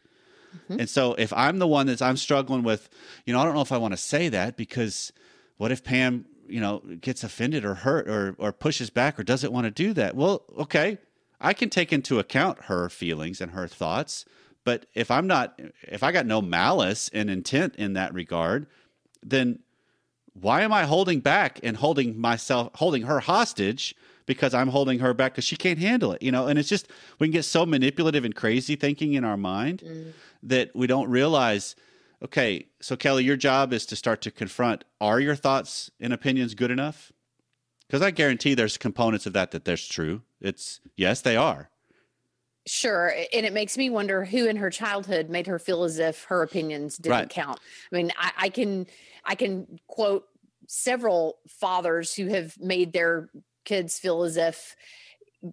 Mm-hmm. 0.56 0.80
And 0.80 0.88
so 0.88 1.14
if 1.14 1.32
i'm 1.32 1.60
the 1.60 1.68
one 1.68 1.86
that's 1.86 2.02
i'm 2.02 2.16
struggling 2.16 2.64
with 2.64 2.88
you 3.26 3.32
know 3.32 3.40
i 3.40 3.44
don't 3.44 3.54
know 3.54 3.60
if 3.60 3.72
i 3.72 3.76
want 3.76 3.92
to 3.92 3.98
say 3.98 4.28
that 4.28 4.56
because 4.56 5.12
what 5.56 5.70
if 5.70 5.84
pam 5.84 6.26
you 6.48 6.60
know 6.60 6.80
gets 7.00 7.22
offended 7.22 7.64
or 7.64 7.74
hurt 7.74 8.08
or 8.08 8.34
or 8.38 8.52
pushes 8.52 8.90
back 8.90 9.20
or 9.20 9.22
doesn't 9.22 9.52
want 9.52 9.66
to 9.66 9.70
do 9.70 9.92
that? 9.92 10.16
Well 10.16 10.42
okay 10.58 10.98
i 11.44 11.52
can 11.52 11.70
take 11.70 11.92
into 11.92 12.18
account 12.18 12.64
her 12.64 12.88
feelings 12.88 13.40
and 13.40 13.52
her 13.52 13.68
thoughts 13.68 14.24
but 14.64 14.86
if 14.94 15.10
i'm 15.10 15.26
not 15.26 15.58
if 15.82 16.02
i 16.02 16.10
got 16.10 16.26
no 16.26 16.42
malice 16.42 17.08
and 17.12 17.30
intent 17.30 17.74
in 17.76 17.92
that 17.92 18.12
regard 18.12 18.66
then 19.22 19.58
why 20.34 20.62
am 20.62 20.72
I 20.72 20.84
holding 20.84 21.20
back 21.20 21.60
and 21.62 21.76
holding 21.76 22.20
myself, 22.20 22.70
holding 22.74 23.02
her 23.02 23.20
hostage 23.20 23.94
because 24.26 24.52
I'm 24.52 24.68
holding 24.68 24.98
her 24.98 25.14
back 25.14 25.32
because 25.32 25.44
she 25.44 25.56
can't 25.56 25.78
handle 25.78 26.12
it, 26.12 26.22
you 26.22 26.32
know? 26.32 26.46
And 26.46 26.58
it's 26.58 26.68
just, 26.68 26.88
we 27.18 27.28
can 27.28 27.32
get 27.32 27.44
so 27.44 27.64
manipulative 27.64 28.24
and 28.24 28.34
crazy 28.34 28.74
thinking 28.74 29.14
in 29.14 29.24
our 29.24 29.36
mind 29.36 29.82
mm. 29.86 30.12
that 30.42 30.74
we 30.74 30.86
don't 30.86 31.08
realize, 31.08 31.76
Okay, 32.22 32.68
so 32.80 32.96
Kelly, 32.96 33.22
your 33.22 33.36
job 33.36 33.72
is 33.72 33.84
to 33.86 33.96
start 33.96 34.22
to 34.22 34.30
confront 34.30 34.84
are 35.00 35.20
your 35.20 35.34
thoughts 35.34 35.90
and 36.00 36.12
opinions 36.12 36.54
good 36.54 36.70
enough? 36.70 37.12
Because 37.94 38.04
I 38.04 38.10
guarantee 38.10 38.54
there's 38.54 38.76
components 38.76 39.24
of 39.24 39.34
that 39.34 39.52
that 39.52 39.66
there's 39.66 39.86
true. 39.86 40.22
It's 40.40 40.80
yes, 40.96 41.20
they 41.20 41.36
are. 41.36 41.70
Sure. 42.66 43.14
And 43.32 43.46
it 43.46 43.52
makes 43.52 43.78
me 43.78 43.88
wonder 43.88 44.24
who 44.24 44.48
in 44.48 44.56
her 44.56 44.68
childhood 44.68 45.30
made 45.30 45.46
her 45.46 45.60
feel 45.60 45.84
as 45.84 46.00
if 46.00 46.24
her 46.24 46.42
opinions 46.42 46.96
didn't 46.96 47.12
Right. 47.12 47.30
count. 47.30 47.60
I 47.92 47.94
mean, 47.94 48.10
I, 48.18 48.32
I 48.36 48.48
can 48.48 48.88
I 49.24 49.36
can 49.36 49.78
quote 49.86 50.24
several 50.66 51.38
fathers 51.48 52.12
who 52.12 52.26
have 52.30 52.58
made 52.58 52.92
their 52.92 53.30
kids 53.64 53.96
feel 53.96 54.24
as 54.24 54.36
if 54.36 54.74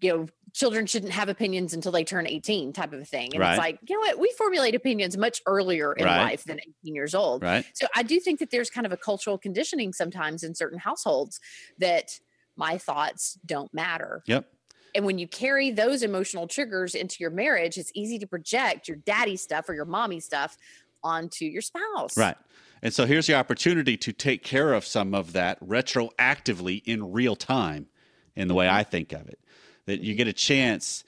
you 0.02 0.12
know 0.12 0.26
children 0.54 0.88
shouldn't 0.88 1.12
have 1.12 1.30
opinions 1.30 1.76
until 1.76 1.92
they 1.92 2.04
turn 2.04 2.26
18 2.26 2.74
type 2.74 2.92
of 2.92 3.02
a 3.02 3.06
thing 3.06 3.36
and 3.36 3.42
Right. 3.42 3.52
it's 3.52 3.58
like 3.60 3.78
you 3.88 3.96
know 3.96 4.02
what 4.02 4.20
we 4.20 4.34
formulate 4.38 4.74
opinions 4.74 5.16
much 5.16 5.42
earlier 5.46 5.94
in 5.94 6.06
Right. 6.06 6.18
life 6.18 6.44
than 6.46 6.60
18 6.60 6.96
years 6.96 7.14
old 7.14 7.44
Right? 7.44 7.66
so 7.74 7.88
I 7.96 8.04
do 8.04 8.20
think 8.20 8.40
that 8.40 8.50
there's 8.52 8.70
kind 8.70 8.86
of 8.86 8.92
a 8.92 8.98
cultural 8.98 9.38
conditioning 9.38 9.94
sometimes 9.94 10.44
in 10.44 10.56
certain 10.56 10.80
households 10.80 11.40
that 11.78 12.20
my 12.56 12.78
thoughts 12.78 13.38
don't 13.46 13.74
matter. 13.74 14.24
Yep. 14.26 14.48
And 14.94 15.06
when 15.06 15.18
you 15.18 15.28
carry 15.28 15.72
those 15.72 16.04
emotional 16.04 16.48
triggers 16.48 16.96
into 16.96 17.18
your 17.20 17.30
marriage, 17.30 17.78
it's 17.78 17.92
easy 17.96 18.20
to 18.20 18.28
project 18.28 18.88
your 18.88 18.98
daddy 18.98 19.38
stuff 19.38 19.70
or 19.70 19.74
your 19.74 19.86
mommy 19.86 20.20
stuff 20.20 20.58
onto 21.04 21.46
your 21.46 21.62
spouse. 21.62 22.18
Right. 22.18 22.36
And 22.82 22.94
so 22.94 23.06
here's 23.06 23.28
the 23.28 23.36
opportunity 23.36 23.96
to 23.98 24.12
take 24.12 24.44
care 24.44 24.74
of 24.74 24.86
some 24.86 25.14
of 25.14 25.34
that 25.34 25.60
retroactively 25.62 26.82
in 26.86 27.12
real 27.12 27.36
time 27.36 27.88
in 28.36 28.48
the 28.48 28.54
way 28.54 28.66
mm-hmm. 28.66 28.78
I 28.78 28.84
think 28.84 29.14
of 29.14 29.28
it. 29.28 29.40
That 29.86 30.02
you 30.02 30.12
mm-hmm. 30.12 30.18
get 30.18 30.28
a 30.28 30.34
chance 30.34 31.04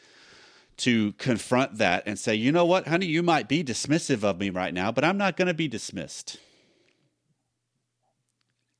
to 0.77 1.13
confront 1.13 1.77
that 1.77 2.03
and 2.05 2.17
say, 2.17 2.35
you 2.35 2.51
know 2.51 2.65
what, 2.65 2.87
honey, 2.87 3.05
you 3.05 3.21
might 3.21 3.47
be 3.47 3.63
dismissive 3.63 4.23
of 4.23 4.39
me 4.39 4.49
right 4.49 4.73
now, 4.73 4.91
but 4.91 5.03
I'm 5.03 5.17
not 5.17 5.37
going 5.37 5.47
to 5.47 5.53
be 5.53 5.67
dismissed. 5.67 6.37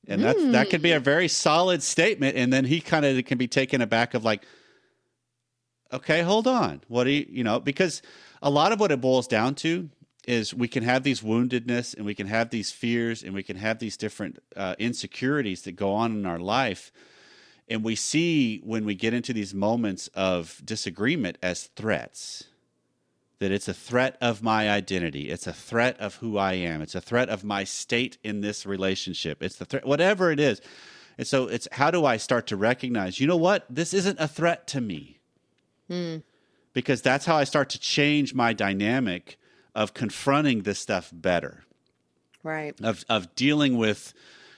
And 0.08 0.22
that 0.24 0.38
that 0.52 0.70
could 0.70 0.82
be 0.82 0.92
a 0.92 1.00
very 1.00 1.28
solid 1.28 1.82
statement. 1.82 2.36
And 2.36 2.52
then 2.52 2.66
he 2.66 2.82
kind 2.82 3.06
of 3.06 3.24
can 3.26 3.38
be 3.38 3.48
taken 3.48 3.82
aback 3.82 4.14
of 4.14 4.24
like, 4.24 4.46
okay, 5.94 6.22
hold 6.22 6.48
on. 6.48 6.82
What 6.88 7.06
do 7.06 7.12
you, 7.12 7.26
you 7.30 7.44
know, 7.44 7.60
because 7.60 8.02
a 8.42 8.50
lot 8.50 8.72
of 8.72 8.80
what 8.80 8.92
it 8.92 9.00
boils 9.00 9.28
down 9.28 9.56
to 9.56 9.90
is 10.28 10.54
we 10.54 10.68
can 10.68 10.84
have 10.84 11.04
these 11.04 11.22
woundedness 11.22 11.96
and 11.96 12.06
we 12.06 12.16
can 12.16 12.28
have 12.28 12.50
these 12.50 12.72
fears 12.72 13.24
and 13.24 13.34
we 13.34 13.44
can 13.44 13.58
have 13.58 13.80
these 13.80 13.98
different 13.98 14.40
uh, 14.56 14.76
insecurities 14.80 15.64
that 15.64 15.74
go 15.74 15.94
on 15.94 16.12
in 16.12 16.26
our 16.26 16.40
life. 16.40 16.92
And 17.70 17.84
we 17.84 17.96
see 17.96 18.60
when 18.64 18.86
we 18.86 18.96
get 18.96 19.14
into 19.14 19.34
these 19.34 19.54
moments 19.54 20.08
of 20.10 20.62
disagreement 20.66 21.38
as 21.42 21.66
threats 21.76 22.46
that 23.44 23.52
it's 23.52 23.68
a 23.68 23.74
threat 23.74 24.18
of 24.22 24.42
my 24.42 24.70
identity. 24.70 25.30
It's 25.30 25.48
a 25.48 25.54
threat 25.54 26.00
of 26.00 26.16
who 26.16 26.38
I 26.38 26.54
am. 26.54 26.82
It's 26.82 26.96
a 26.96 27.02
threat 27.02 27.28
of 27.28 27.44
my 27.44 27.66
state 27.66 28.18
in 28.24 28.40
this 28.40 28.66
relationship. 28.66 29.44
It's 29.44 29.58
the 29.58 29.66
threat, 29.66 29.86
whatever 29.86 30.32
it 30.32 30.40
is. 30.40 30.62
And 31.18 31.28
so 31.28 31.48
it's 31.48 31.68
how 31.74 31.92
do 31.92 32.06
I 32.06 32.16
start 32.16 32.48
to 32.48 32.56
recognize, 32.56 33.20
you 33.20 33.28
know 33.28 33.36
what? 33.36 33.66
This 33.70 33.94
isn't 33.94 34.18
a 34.18 34.30
threat 34.30 34.66
to 34.68 34.80
me. 34.80 35.20
Hmm. 35.90 36.18
Because 36.72 37.02
that's 37.02 37.26
how 37.26 37.36
I 37.36 37.44
start 37.44 37.70
to 37.72 37.80
change 37.80 38.34
my 38.34 38.54
dynamic 38.54 39.38
of 39.76 39.94
confronting 39.94 40.62
this 40.62 40.80
stuff 40.80 41.12
better, 41.12 41.66
Right. 42.44 42.80
of, 42.82 43.04
of 43.10 43.36
dealing 43.36 43.78
with, 43.78 44.14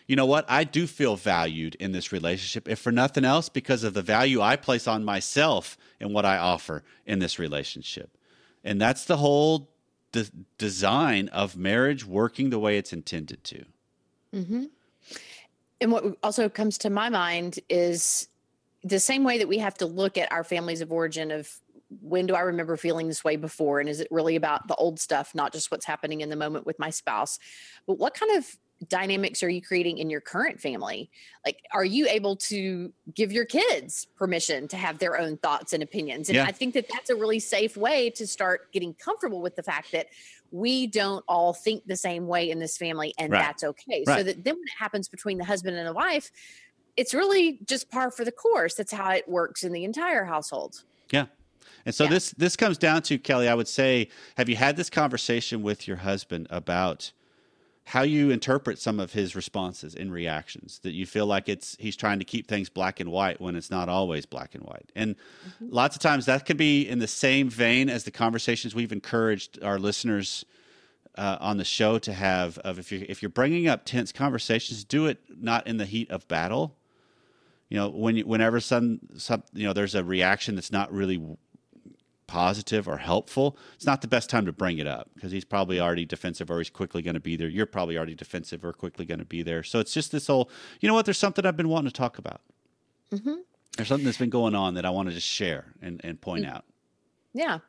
you 0.06 0.16
know 0.16 0.28
what? 0.28 0.46
I 0.48 0.64
do 0.64 0.86
feel 0.86 1.16
valued 1.16 1.74
in 1.76 1.92
this 1.92 2.12
relationship, 2.12 2.70
if 2.70 2.78
for 2.78 2.92
nothing 2.92 3.26
else, 3.26 3.50
because 3.50 3.84
of 3.84 3.96
the 3.96 4.04
value 4.04 4.42
I 4.42 4.56
place 4.56 4.88
on 4.88 5.04
myself 5.04 5.76
and 6.00 6.14
what 6.14 6.24
I 6.24 6.38
offer 6.38 6.84
in 7.08 7.18
this 7.18 7.40
relationship. 7.40 8.12
And 8.66 8.82
that's 8.82 9.06
the 9.06 9.18
whole 9.18 9.70
de- 10.12 10.26
design 10.58 11.30
of 11.30 11.56
marriage 11.56 12.06
working 12.06 12.50
the 12.50 12.60
way 12.60 12.78
it's 12.78 12.92
intended 12.92 13.44
to. 13.46 13.66
Mm-hmm. 14.34 14.64
And 15.80 15.92
what 15.92 16.18
also 16.24 16.50
comes 16.50 16.80
to 16.80 16.90
my 16.90 17.10
mind 17.10 17.60
is 17.70 18.28
the 18.84 19.00
same 19.00 19.24
way 19.24 19.38
that 19.38 19.48
we 19.48 19.60
have 19.60 19.76
to 19.76 19.86
look 19.86 20.18
at 20.18 20.32
our 20.32 20.44
families 20.44 20.82
of 20.82 20.92
origin 20.92 21.32
of 21.32 21.50
when 22.02 22.26
do 22.26 22.34
I 22.34 22.42
remember 22.42 22.76
feeling 22.76 23.08
this 23.08 23.24
way 23.24 23.36
before? 23.36 23.80
And 23.80 23.88
is 23.88 24.00
it 24.00 24.08
really 24.10 24.36
about 24.36 24.68
the 24.68 24.76
old 24.76 25.00
stuff, 25.00 25.36
not 25.36 25.54
just 25.54 25.70
what's 25.70 25.86
happening 25.86 26.22
in 26.22 26.30
the 26.30 26.36
moment 26.36 26.66
with 26.66 26.80
my 26.80 26.90
spouse? 26.90 27.38
But 27.86 28.00
what 28.00 28.16
kind 28.16 28.38
of 28.38 28.58
dynamics 28.88 29.42
are 29.42 29.50
you 29.50 29.62
creating 29.62 29.98
in 29.98 30.10
your 30.10 30.22
current 30.22 30.60
family? 30.60 31.10
Like, 31.46 31.60
are 31.74 31.86
you 31.86 32.08
able 32.08 32.36
to 32.38 32.92
give 33.14 33.32
your 33.32 33.46
kids 33.46 34.06
permission 34.18 34.68
to 34.70 34.78
have 34.78 35.00
their 35.00 35.18
own 35.20 35.38
thoughts 35.38 35.74
and 35.74 35.82
opinions? 35.82 36.30
And 36.30 36.36
Yeah. 36.36 36.46
I 36.46 36.52
think 36.52 36.74
that 36.74 36.88
that's 36.90 37.10
a 37.10 37.16
really 37.16 37.40
safe 37.40 37.78
way 37.78 38.10
to 38.12 38.28
start 38.28 38.72
getting 38.74 38.94
comfortable 38.94 39.42
with 39.42 39.56
the 39.56 39.64
fact 39.64 39.92
that 39.94 40.08
we 40.52 40.88
don't 40.88 41.24
all 41.28 41.54
think 41.54 41.86
the 41.86 41.96
same 41.98 42.28
way 42.28 42.50
in 42.50 42.60
this 42.60 42.78
family, 42.78 43.14
and 43.18 43.32
Right. 43.32 43.40
that's 43.40 43.64
okay. 43.64 44.04
So 44.06 44.24
that 44.24 44.44
then 44.44 44.56
when 44.56 44.64
it 44.64 44.78
happens 44.78 45.08
between 45.08 45.38
the 45.38 45.46
husband 45.46 45.76
and 45.78 45.88
the 45.88 45.94
wife, 45.94 46.32
it's 46.98 47.14
really 47.14 47.60
just 47.66 47.90
par 47.90 48.12
for 48.12 48.24
the 48.24 48.32
course. 48.32 48.76
That's 48.76 48.92
how 48.94 49.12
it 49.12 49.28
works 49.28 49.64
in 49.64 49.74
the 49.74 49.84
entire 49.84 50.24
household. 50.26 50.84
Yeah. 51.12 51.26
And 51.86 51.94
so 51.94 52.06
Yeah. 52.06 52.12
this 52.12 52.32
this 52.32 52.56
comes 52.56 52.78
down 52.78 53.02
to 53.04 53.18
Kelly, 53.18 53.48
I 53.48 53.54
would 53.54 53.68
say, 53.68 54.10
have 54.38 54.48
you 54.50 54.56
had 54.56 54.78
this 54.78 54.90
conversation 54.90 55.62
with 55.62 55.88
your 55.88 55.98
husband 55.98 56.48
about 56.50 57.12
how 57.86 58.02
you 58.02 58.32
interpret 58.32 58.80
some 58.80 59.00
of 59.00 59.14
his 59.14 59.36
responses 59.36 59.94
and 59.94 60.12
reactions 60.12 60.80
that 60.80 60.94
you 60.94 61.06
feel 61.06 61.28
like 61.28 61.48
it's 61.48 61.78
he's 61.80 61.96
trying 61.96 62.18
to 62.18 62.26
keep 62.26 62.48
things 62.48 62.68
black 62.68 63.00
and 63.00 63.12
white 63.12 63.40
when 63.40 63.56
it's 63.56 63.70
not 63.70 63.88
always 63.90 64.26
black 64.26 64.56
and 64.56 64.64
white. 64.64 64.92
And 64.96 65.16
lots 65.62 65.96
of 65.96 66.02
times 66.02 66.26
that 66.26 66.48
could 66.48 66.58
be 66.58 66.82
in 66.88 66.98
the 66.98 67.08
same 67.08 67.48
vein 67.48 67.88
as 67.88 68.04
the 68.04 68.12
conversations 68.12 68.74
we've 68.74 68.92
encouraged 68.92 69.62
our 69.64 69.78
listeners 69.78 70.46
uh, 71.16 71.38
on 71.40 71.58
the 71.58 71.64
show 71.64 72.00
to 72.00 72.12
have 72.12 72.58
of 72.60 72.80
if 72.80 72.92
you 72.92 73.06
if 73.08 73.22
you're 73.22 73.30
bringing 73.30 73.68
up 73.68 73.86
tense 73.86 74.12
conversations, 74.12 74.84
do 74.84 75.06
it 75.06 75.20
not 75.30 75.68
in 75.68 75.78
the 75.78 75.86
heat 75.86 76.10
of 76.10 76.28
battle. 76.28 76.76
You 77.70 77.78
know, 77.78 77.90
when 77.90 78.16
you, 78.16 78.26
whenever 78.26 78.60
some 78.60 79.00
some 79.18 79.44
you 79.54 79.66
know 79.66 79.74
there's 79.74 79.94
a 79.94 80.04
reaction 80.04 80.56
that's 80.56 80.72
not 80.72 80.92
really 80.92 81.24
positive 82.28 82.88
or 82.88 82.98
helpful, 82.98 83.58
it's 83.76 83.86
not 83.86 84.02
the 84.02 84.08
best 84.08 84.30
time 84.30 84.46
to 84.46 84.52
bring 84.52 84.78
it 84.78 84.88
up 84.88 85.10
because 85.14 85.32
he's 85.32 85.46
probably 85.46 85.80
already 85.80 86.06
defensive 86.06 86.50
or 86.50 86.58
he's 86.60 86.70
quickly 86.70 87.02
going 87.02 87.14
to 87.14 87.20
be 87.20 87.36
there. 87.36 87.48
You're 87.48 87.66
probably 87.66 87.98
already 87.98 88.16
defensive 88.16 88.66
or 88.66 88.74
quickly 88.74 89.06
going 89.06 89.20
to 89.20 89.26
be 89.26 89.44
there. 89.44 89.64
So 89.64 89.80
it's 89.80 89.94
just 89.94 90.12
this 90.12 90.28
whole, 90.28 90.50
you 90.82 90.88
know 90.88 90.96
what? 90.96 91.06
There's 91.06 91.18
something 91.18 91.46
I've 91.46 91.58
been 91.58 91.70
wanting 91.70 91.92
to 91.92 91.98
talk 91.98 92.18
about. 92.18 92.42
Mm-hmm. 93.12 93.36
There's 93.78 93.88
something 93.88 94.06
that's 94.06 94.18
been 94.18 94.30
going 94.30 94.56
on 94.56 94.76
that 94.76 94.86
I 94.86 94.90
want 94.90 95.10
to 95.10 95.16
just 95.16 95.28
share 95.28 95.66
and, 95.82 96.02
and 96.04 96.20
point 96.20 96.46
mm. 96.46 96.54
out. 96.54 96.66
Yeah. 97.34 97.60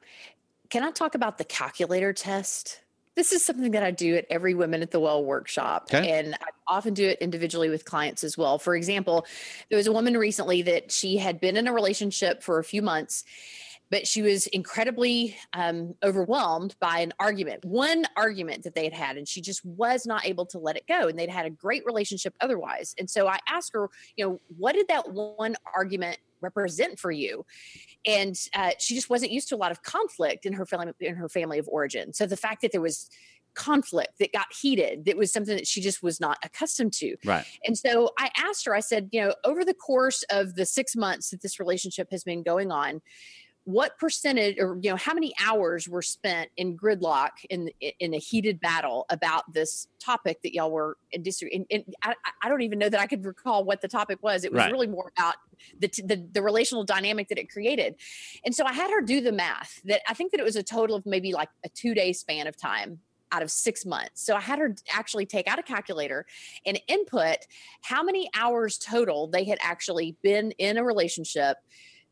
Can 0.71 0.83
I 0.83 0.91
talk 0.91 1.15
about 1.15 1.39
the 1.39 1.45
calculator 1.45 2.13
test? 2.13 2.81
This 3.17 3.33
is 3.33 3.45
something 3.45 3.73
that 3.73 3.83
I 3.83 3.91
do 3.91 4.17
at 4.17 4.27
every 4.31 4.55
Women 4.55 4.83
at 4.83 4.91
the 4.91 5.01
Well 5.01 5.25
workshop. 5.25 5.89
Okay. 5.93 6.19
And 6.19 6.35
I 6.35 6.49
often 6.69 6.95
do 6.95 7.09
it 7.09 7.19
individually 7.21 7.71
with 7.71 7.85
clients 7.85 8.23
as 8.23 8.37
well. 8.37 8.59
For 8.59 8.77
example, 8.77 9.27
there 9.69 9.77
was 9.77 9.87
a 9.87 9.93
woman 9.93 10.17
recently 10.17 10.63
that 10.63 10.93
she 10.93 11.17
had 11.17 11.41
been 11.41 11.57
in 11.57 11.67
a 11.67 11.73
relationship 11.73 12.43
for 12.43 12.59
a 12.59 12.65
few 12.65 12.83
months, 12.83 13.25
but 13.91 14.07
she 14.07 14.23
was 14.23 14.47
incredibly 14.49 15.37
um, 15.53 15.95
overwhelmed 16.03 16.75
by 16.81 16.99
an 16.99 17.13
argument, 17.21 17.65
one 17.65 18.05
argument 18.17 18.65
that 18.65 18.75
they 18.75 18.85
had 18.85 18.93
had, 18.93 19.17
and 19.17 19.29
she 19.29 19.41
just 19.41 19.65
was 19.65 20.07
not 20.07 20.27
able 20.27 20.47
to 20.47 20.59
let 20.59 20.77
it 20.77 20.87
go. 20.89 21.09
And 21.09 21.19
they'd 21.19 21.31
had 21.31 21.47
a 21.47 21.51
great 21.51 21.85
relationship 21.87 22.35
otherwise. 22.41 22.95
And 22.99 23.09
so 23.09 23.29
I 23.29 23.39
asked 23.49 23.73
her, 23.75 23.89
you 24.17 24.27
know, 24.27 24.41
what 24.57 24.75
did 24.75 24.89
that 24.89 25.13
one 25.13 25.57
argument 25.75 26.19
represent 26.41 26.99
for 26.99 27.11
you? 27.11 27.45
and 28.07 28.37
uh, 28.55 28.71
she 28.79 28.95
just 28.95 29.11
wasn't 29.11 29.33
used 29.33 29.49
to 29.49 29.57
a 29.57 29.59
lot 29.59 29.73
of 29.73 29.83
conflict 29.83 30.47
in 30.47 30.53
her 30.53 30.65
family 30.65 30.93
in 31.01 31.17
her 31.17 31.29
family 31.29 31.59
of 31.59 31.69
origin. 31.69 32.13
So 32.13 32.27
the 32.27 32.37
fact 32.37 32.63
that 32.63 32.73
there 32.73 32.81
was 32.81 33.11
conflict 33.55 34.19
that 34.21 34.33
got 34.33 34.47
heated, 34.61 35.07
that 35.07 35.17
was 35.17 35.33
something 35.33 35.57
that 35.57 35.67
she 35.67 35.81
just 35.81 36.03
was 36.03 36.21
not 36.21 36.39
accustomed 36.45 36.93
to. 36.93 37.17
Right. 37.25 37.45
And 37.65 37.77
so 37.77 38.11
I 38.19 38.31
asked 38.37 38.67
her, 38.67 38.75
I 38.75 38.81
said, 38.81 39.09
you 39.13 39.23
know, 39.23 39.35
over 39.45 39.65
the 39.65 39.75
course 39.75 40.23
of 40.31 40.55
the 40.55 40.67
six 40.67 40.95
months 40.95 41.31
that 41.31 41.43
this 41.43 41.59
relationship 41.59 42.09
has 42.11 42.23
been 42.23 42.43
going 42.43 42.71
on, 42.71 43.01
what 43.67 43.99
percentage 43.99 44.57
or 44.61 44.79
you 44.81 44.89
know 44.89 44.97
how 44.97 45.13
many 45.13 45.35
hours 45.45 45.89
were 45.89 46.01
spent 46.01 46.49
in 46.57 46.79
gridlock 46.79 47.31
in 47.51 47.69
in 47.99 48.15
a 48.15 48.17
heated 48.17 48.61
battle 48.61 49.05
about 49.11 49.43
this 49.53 49.89
topic 49.99 50.41
that 50.43 50.55
y'all 50.55 50.71
were 50.71 50.97
in 51.11 51.25
and, 51.53 51.67
and 51.73 51.85
I, 52.01 52.15
I 52.45 52.49
don't 52.49 52.63
even 52.63 52.79
know 52.79 52.89
that 52.89 53.01
i 53.01 53.09
could 53.09 53.25
recall 53.25 53.65
what 53.65 53.81
the 53.81 53.89
topic 53.89 54.19
was 54.23 54.45
it 54.45 54.53
was 54.53 54.63
Right. 54.63 54.71
really 54.71 54.87
more 54.87 55.11
about 55.19 55.35
the, 55.81 55.89
the 56.05 56.29
the 56.33 56.43
relational 56.43 56.85
dynamic 56.85 57.27
that 57.29 57.39
it 57.39 57.51
created 57.51 57.97
and 58.45 58.55
so 58.55 58.65
i 58.65 58.73
had 58.73 58.89
her 58.91 59.03
do 59.03 59.21
the 59.21 59.33
math 59.33 59.81
that 59.85 60.01
i 60.09 60.15
think 60.15 60.31
that 60.31 60.39
it 60.39 60.45
was 60.45 60.55
a 60.55 60.63
total 60.63 60.95
of 60.95 61.05
maybe 61.05 61.33
like 61.33 61.49
a 61.65 61.69
two 61.71 61.93
day 61.93 62.13
span 62.13 62.47
of 62.47 62.57
time 62.57 63.01
out 63.33 63.43
of 63.43 63.51
six 63.51 63.85
months. 63.85 64.25
So 64.25 64.37
I 64.37 64.41
had 64.41 64.61
her 64.61 64.77
actually 64.93 65.27
take 65.27 65.49
out 65.49 65.59
a 65.59 65.63
calculator 65.63 66.25
and 66.65 66.81
input 66.87 67.39
how 67.83 68.05
many 68.05 68.31
hours 68.37 68.79
total 68.79 69.27
they 69.27 69.43
had 69.43 69.59
actually 69.61 70.17
been 70.23 70.53
in 70.53 70.77
a 70.79 70.85
relationship 70.85 71.57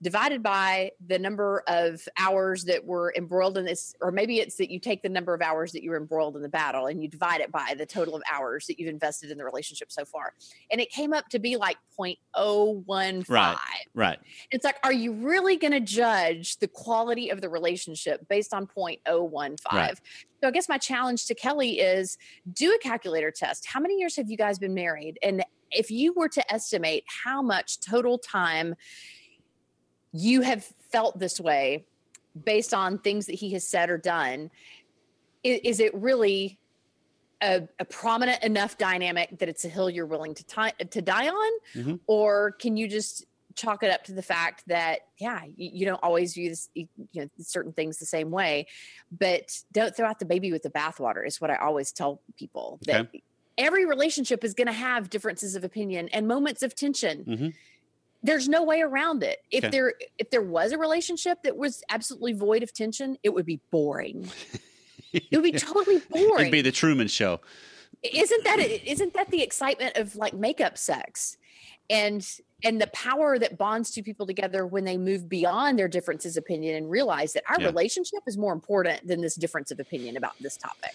divided 0.04 0.42
by 0.42 0.92
the 1.04 1.18
number 1.18 1.64
of 1.66 2.06
hours 2.18 2.64
that 2.64 2.84
were 2.84 3.12
embroiled 3.16 3.56
in 3.56 3.64
this, 3.64 3.94
or 4.02 4.12
maybe 4.12 4.38
it's 4.38 4.56
that 4.56 4.70
you 4.70 4.78
take 4.78 5.02
the 5.02 5.08
number 5.08 5.32
of 5.32 5.40
hours 5.40 5.72
that 5.72 5.82
you 5.82 5.90
were 5.90 5.96
embroiled 5.96 6.36
in 6.36 6.42
the 6.42 6.48
battle 6.48 6.86
and 6.86 7.02
you 7.02 7.08
divide 7.08 7.40
it 7.40 7.50
by 7.50 7.74
the 7.76 7.86
total 7.86 8.14
of 8.14 8.22
hours 8.30 8.66
that 8.66 8.78
you've 8.78 8.90
invested 8.90 9.30
in 9.30 9.38
the 9.38 9.44
relationship 9.44 9.90
so 9.90 10.04
far. 10.04 10.34
And 10.70 10.78
it 10.80 10.90
came 10.90 11.14
up 11.14 11.30
to 11.30 11.38
be 11.38 11.56
like 11.56 11.78
0.015. 11.98 13.28
Right. 13.28 13.56
Right. 13.94 14.18
It's 14.50 14.64
like, 14.64 14.76
are 14.84 14.92
you 14.92 15.12
really 15.12 15.56
going 15.56 15.72
to 15.72 15.80
judge 15.80 16.58
the 16.58 16.68
quality 16.68 17.30
of 17.30 17.40
the 17.40 17.48
relationship 17.48 18.28
based 18.28 18.52
on 18.52 18.66
0.015? 18.66 19.58
Right. 19.72 19.98
So 20.42 20.48
I 20.48 20.50
guess 20.50 20.68
my 20.68 20.76
challenge 20.76 21.24
to 21.26 21.34
Kelly 21.34 21.80
is 21.80 22.18
do 22.52 22.74
a 22.74 22.78
calculator 22.78 23.30
test. 23.30 23.66
How 23.66 23.80
many 23.80 23.98
years 23.98 24.16
have 24.16 24.30
you 24.30 24.36
guys 24.36 24.58
been 24.58 24.74
married? 24.74 25.18
And 25.22 25.42
if 25.70 25.90
you 25.90 26.12
were 26.12 26.28
to 26.28 26.52
estimate 26.52 27.04
how 27.24 27.40
much 27.40 27.80
total 27.80 28.18
time 28.18 28.74
you 30.14 30.40
have 30.42 30.64
felt 30.92 31.18
this 31.18 31.40
way 31.40 31.84
based 32.44 32.72
on 32.72 32.98
things 32.98 33.26
that 33.26 33.34
he 33.34 33.50
has 33.50 33.66
said 33.66 33.90
or 33.90 33.98
done, 33.98 34.50
is, 35.42 35.60
is 35.64 35.80
it 35.80 35.92
really 35.94 36.58
a, 37.42 37.68
a, 37.78 37.84
prominent 37.84 38.42
enough 38.42 38.78
dynamic 38.78 39.38
that 39.38 39.48
it's 39.48 39.64
a 39.64 39.68
hill 39.68 39.90
you're 39.90 40.06
willing 40.06 40.34
to 40.34 40.44
tie, 40.46 40.70
to 40.90 41.02
die 41.02 41.28
on, 41.28 41.52
Mhm. 41.74 42.00
or 42.06 42.52
can 42.52 42.76
you 42.76 42.88
just 42.88 43.26
chalk 43.56 43.82
it 43.82 43.90
up 43.90 44.02
to 44.04 44.12
the 44.12 44.22
fact 44.22 44.64
that 44.66 45.00
yeah, 45.18 45.42
you, 45.56 45.70
you 45.72 45.86
don't 45.86 46.02
always 46.02 46.34
view 46.34 46.48
this, 46.48 46.68
you 46.74 46.88
know, 47.14 47.28
certain 47.38 47.72
things 47.72 47.98
the 47.98 48.06
same 48.06 48.30
way, 48.30 48.66
but 49.16 49.60
don't 49.72 49.96
throw 49.96 50.08
out 50.08 50.18
the 50.18 50.24
baby 50.24 50.50
with 50.52 50.62
the 50.62 50.70
bathwater 50.70 51.26
is 51.26 51.40
what 51.40 51.50
I 51.50 51.56
always 51.56 51.92
tell 51.92 52.20
people. 52.38 52.78
That 52.86 53.08
every 53.58 53.84
relationship 53.84 54.42
is 54.42 54.54
going 54.54 54.66
to 54.66 54.72
have 54.72 55.10
differences 55.10 55.54
of 55.54 55.62
opinion 55.64 56.08
and 56.12 56.26
moments 56.26 56.62
of 56.62 56.74
tension. 56.74 57.24
Mhm. 57.24 57.54
There's 58.24 58.48
no 58.48 58.62
way 58.64 58.80
around 58.80 59.22
it. 59.22 59.38
If 59.50 59.64
Okay. 59.64 59.70
there 59.70 59.94
if 60.18 60.30
there 60.30 60.42
was 60.42 60.72
a 60.72 60.78
relationship 60.78 61.42
that 61.44 61.56
was 61.56 61.82
absolutely 61.90 62.32
void 62.32 62.62
of 62.64 62.72
tension, 62.72 63.16
it 63.22 63.28
would 63.34 63.46
be 63.46 63.60
boring. 63.70 64.28
It 65.12 65.24
would 65.30 65.44
be 65.44 65.52
totally 65.52 66.00
boring. 66.10 66.40
It'd 66.40 66.50
be 66.50 66.60
the 66.60 66.72
Truman 66.72 67.06
Show. 67.06 67.40
isn't 68.02 68.44
that 68.44 68.58
isn't 68.58 69.14
that 69.14 69.30
the 69.30 69.42
excitement 69.42 69.96
of 69.96 70.16
like 70.16 70.34
makeup 70.34 70.76
sex 70.76 71.36
and 71.88 72.26
and 72.64 72.80
the 72.80 72.88
power 72.88 73.38
that 73.38 73.56
bonds 73.56 73.92
two 73.92 74.02
people 74.02 74.26
together 74.26 74.66
when 74.66 74.82
they 74.84 74.96
move 74.96 75.28
beyond 75.28 75.78
their 75.78 75.86
differences 75.86 76.36
of 76.36 76.42
opinion 76.42 76.74
and 76.74 76.90
realize 76.90 77.32
that 77.34 77.44
our 77.48 77.60
Yeah. 77.60 77.66
relationship 77.68 78.20
is 78.26 78.36
more 78.36 78.52
important 78.52 79.06
than 79.06 79.20
this 79.20 79.36
difference 79.36 79.70
of 79.70 79.78
opinion 79.78 80.16
about 80.16 80.32
this 80.40 80.56
topic 80.56 80.94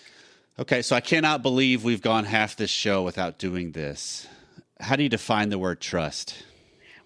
Okay, 0.60 0.82
so 0.82 0.98
I 0.98 1.00
cannot 1.00 1.42
believe 1.42 1.86
we've 1.86 2.02
gone 2.02 2.26
half 2.26 2.58
this 2.58 2.70
show 2.70 3.04
without 3.04 3.38
doing 3.40 3.72
this. 3.72 4.28
How 4.82 4.98
do 4.98 5.04
you 5.04 5.08
define 5.08 5.48
the 5.48 5.58
word 5.58 5.80
trust? 5.80 6.44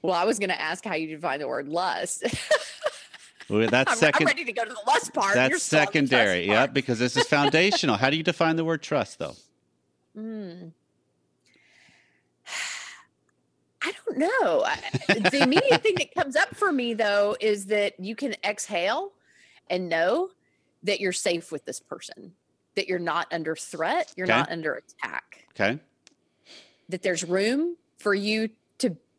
Well 0.03 0.13
i 0.13 0.23
was 0.25 0.37
going 0.37 0.49
to 0.49 0.61
ask 0.61 0.85
how 0.85 0.93
you 0.93 1.07
define 1.07 1.39
the 1.39 1.47
word 1.47 1.67
lust 1.67 2.23
Well, 3.49 3.67
That's 3.69 3.91
I'm, 3.91 3.95
I'm 3.95 3.99
second. 3.99 4.25
ready 4.27 4.45
to 4.45 4.53
go 4.53 4.63
to 4.63 4.69
the 4.69 4.79
lust 4.87 5.13
part 5.13 5.35
That's 5.35 5.61
secondary. 5.61 6.47
part. 6.47 6.59
Yep, 6.69 6.73
because 6.73 6.97
this 6.97 7.17
is 7.17 7.25
foundational. 7.25 7.97
How 7.97 8.09
do 8.09 8.15
you 8.15 8.23
define 8.23 8.55
the 8.55 8.63
word 8.63 8.81
trust, 8.81 9.19
though? 9.19 9.35
Mm. 10.17 10.71
I 13.83 13.91
don't 14.05 14.17
know. 14.17 14.65
The 15.31 15.41
immediate 15.41 15.81
thing 15.83 15.97
that 15.97 16.13
comes 16.15 16.35
up 16.35 16.55
for 16.55 16.71
me 16.71 16.93
though 16.93 17.35
is 17.39 17.65
that 17.67 17.99
you 17.99 18.15
can 18.15 18.35
exhale 18.43 19.11
and 19.69 19.89
know 19.89 20.29
that 20.83 20.99
you're 21.01 21.11
safe 21.11 21.51
with 21.51 21.65
this 21.65 21.79
person, 21.79 22.33
that 22.75 22.87
you're 22.87 22.99
not 22.99 23.27
under 23.31 23.55
threat, 23.55 24.11
you're 24.15 24.27
Okay. 24.27 24.37
not 24.37 24.51
under 24.51 24.73
attack, 24.75 25.45
Okay. 25.51 25.79
that 26.89 27.01
there's 27.01 27.23
room 27.23 27.75
for 27.97 28.13
you 28.13 28.49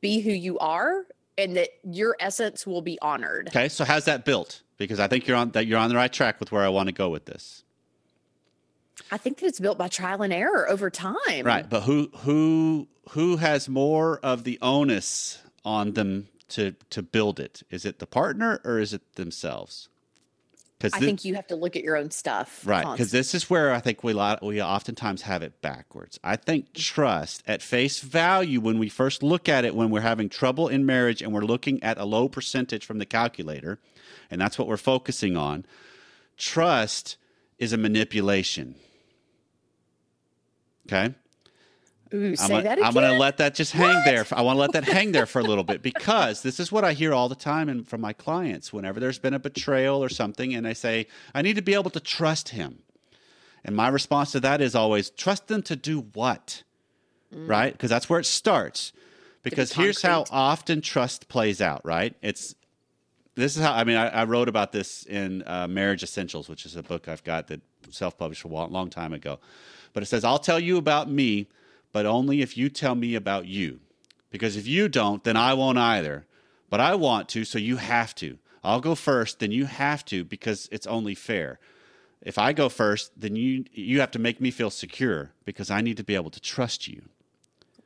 be 0.05 0.21
who 0.21 0.31
you 0.31 0.59
are 0.59 1.07
and 1.39 1.57
that 1.57 1.71
your 1.83 2.15
essence 2.21 2.67
will 2.67 2.83
be 2.83 2.99
honored. 3.01 3.49
Okay. 3.49 3.71
So 3.71 3.87
how's 3.87 4.05
that 4.05 4.27
built? 4.27 4.61
Because 4.77 5.01
I 5.01 5.09
think 5.09 5.27
you're 5.27 5.37
on 5.39 5.51
that 5.53 5.67
you're 5.67 5.79
on 5.79 5.89
the 5.89 5.97
right 5.97 6.13
track 6.13 6.41
with 6.41 6.53
where 6.53 6.63
I 6.63 6.69
want 6.69 6.89
to 6.89 6.93
go 6.93 7.09
with 7.09 7.25
this. 7.25 7.65
I 9.11 9.17
think 9.17 9.39
that 9.39 9.47
it's 9.47 9.61
built 9.61 9.79
by 9.79 9.89
trial 9.89 10.21
and 10.21 10.33
error 10.33 10.69
over 10.69 10.91
time. 10.91 11.43
Right. 11.43 11.69
But 11.69 11.85
who 11.85 12.11
who 12.19 12.87
who 13.11 13.39
has 13.39 13.67
more 13.67 14.19
of 14.19 14.45
the 14.45 14.59
onus 14.61 15.43
on 15.65 15.93
them 15.93 16.29
to 16.51 16.73
to 16.91 17.03
build 17.03 17.41
it? 17.41 17.63
Is 17.71 17.87
it 17.87 17.99
the 17.99 18.07
partner 18.07 18.61
or 18.63 18.79
is 18.79 18.93
it 18.93 19.15
themselves? 19.15 19.89
Because 20.79 20.93
I 20.93 20.99
think 20.99 21.25
you 21.25 21.35
have 21.35 21.47
to 21.47 21.57
look 21.57 21.77
at 21.77 21.83
your 21.83 21.97
own 21.97 22.11
stuff. 22.11 22.63
Right, 22.67 22.85
because 22.91 23.11
this 23.11 23.35
is 23.35 23.49
where 23.49 23.73
I 23.73 23.81
think 23.81 24.05
we 24.05 24.13
lot, 24.13 24.45
we 24.45 24.61
oftentimes 24.61 25.23
have 25.23 25.43
it 25.43 25.63
backwards. 25.63 26.19
I 26.23 26.37
think 26.37 26.75
trust 26.75 27.43
at 27.47 27.63
face 27.63 28.01
value 28.01 28.61
when 28.61 28.79
we 28.79 28.89
first 28.89 29.23
look 29.23 29.49
at 29.49 29.65
it 29.65 29.75
when 29.75 29.91
we're 29.91 30.01
having 30.01 30.29
trouble 30.29 30.69
in 30.69 30.85
marriage 30.85 31.23
and 31.23 31.33
we're 31.33 31.43
looking 31.43 31.83
at 31.83 31.97
a 31.97 32.05
low 32.05 32.29
percentage 32.29 32.85
from 32.85 32.99
the 32.99 33.07
calculator, 33.07 33.79
and 34.31 34.41
that's 34.41 34.59
what 34.59 34.69
we're 34.69 34.77
focusing 34.77 35.37
on. 35.37 35.65
Trust 36.37 37.17
is 37.59 37.73
a 37.73 37.79
manipulation. 37.79 38.75
Okay, 40.87 41.15
Ooh, 42.15 42.29
I'm 42.29 42.37
say 42.37 42.49
gonna, 42.49 42.63
that 42.63 42.85
I'm 42.85 42.95
gonna 42.95 43.19
let 43.19 43.39
that 43.39 43.55
just 43.55 43.73
hang 43.73 44.05
there. 44.05 44.25
I 44.31 44.43
want 44.43 44.57
to 44.57 44.61
let 44.61 44.73
that 44.73 44.85
hang 44.85 45.11
there 45.13 45.27
for 45.27 45.41
a 45.41 45.43
little 45.43 45.65
bit 45.65 45.83
because 45.83 46.43
this 46.43 46.61
is 46.61 46.71
what 46.71 46.85
I 46.85 46.93
hear 46.93 47.13
all 47.13 47.29
the 47.29 47.35
time 47.35 47.69
and 47.69 47.87
from 47.87 48.01
my 48.01 48.13
clients 48.13 48.73
whenever 48.73 49.01
there's 49.01 49.19
been 49.19 49.35
a 49.35 49.39
betrayal 49.41 50.03
or 50.03 50.09
something, 50.09 50.55
and 50.55 50.65
they 50.65 50.75
say, 50.75 51.09
"I 51.35 51.43
need 51.43 51.57
to 51.57 51.63
be 51.63 51.75
able 51.75 51.91
to 51.91 52.01
trust 52.01 52.51
him." 52.51 52.83
And 53.65 53.75
my 53.75 53.89
response 53.89 54.31
to 54.33 54.41
that 54.41 54.61
is 54.61 54.75
always, 54.75 55.11
"Trust 55.11 55.49
them 55.49 55.63
to 55.63 55.75
do 55.75 56.07
what?" 56.13 56.63
Right? 57.33 57.73
Because 57.73 57.91
that's 57.91 58.09
where 58.09 58.21
it 58.21 58.27
starts. 58.27 58.93
Because 59.43 59.73
here's 59.73 60.03
how 60.03 60.25
often 60.31 60.81
trust 60.81 61.29
plays 61.29 61.61
out. 61.61 61.85
Right? 61.85 62.15
It's 62.23 62.55
this 63.35 63.57
is 63.57 63.63
how 63.63 63.73
I 63.75 63.83
mean 63.83 63.97
I, 63.97 64.09
I 64.09 64.25
wrote 64.25 64.49
about 64.49 64.71
this 64.71 65.05
in 65.05 65.43
uh, 65.47 65.67
Marriage 65.67 66.05
Essentials, 66.05 66.49
which 66.49 66.65
is 66.65 66.77
a 66.77 66.83
book 66.83 67.09
I've 67.09 67.25
got 67.25 67.49
that 67.49 67.61
self-published 67.91 68.45
a 68.45 68.49
long 68.49 68.89
time 68.89 69.13
ago. 69.13 69.41
But 69.93 70.05
it 70.05 70.07
says, 70.07 70.23
"I'll 70.23 70.39
tell 70.39 70.61
you 70.61 70.77
about 70.77 71.11
me, 71.11 71.49
but 71.95 72.07
only 72.07 72.43
if 72.43 72.57
you 72.59 72.69
tell 72.69 72.97
me 72.97 73.15
about 73.15 73.47
you. 73.47 73.79
Because 74.31 74.57
if 74.57 74.67
you 74.67 74.89
don't, 74.89 75.23
then 75.23 75.37
I 75.37 75.55
won't 75.55 75.79
either. 75.79 76.27
But 76.69 76.81
I 76.81 76.97
want 76.97 77.29
to, 77.31 77.45
so 77.45 77.57
you 77.57 77.77
have 77.77 78.17
to. 78.17 78.39
I'll 78.65 78.81
go 78.81 78.97
first, 78.97 79.39
then 79.39 79.53
you 79.53 79.67
have 79.67 80.05
to 80.07 80.25
because 80.25 80.69
it's 80.73 80.89
only 80.89 81.15
fair. 81.15 81.61
If 82.21 82.37
I 82.37 82.53
go 82.53 82.69
first, 82.69 83.13
then 83.17 83.37
you 83.37 83.67
you 83.73 84.01
have 84.01 84.11
to 84.11 84.19
make 84.19 84.41
me 84.41 84.51
feel 84.51 84.71
secure 84.71 85.31
because 85.45 85.71
I 85.71 85.83
need 85.83 85.97
to 85.99 86.03
be 86.03 86.17
able 86.17 86.31
to 86.31 86.41
trust 86.41 86.89
you." 86.89 87.03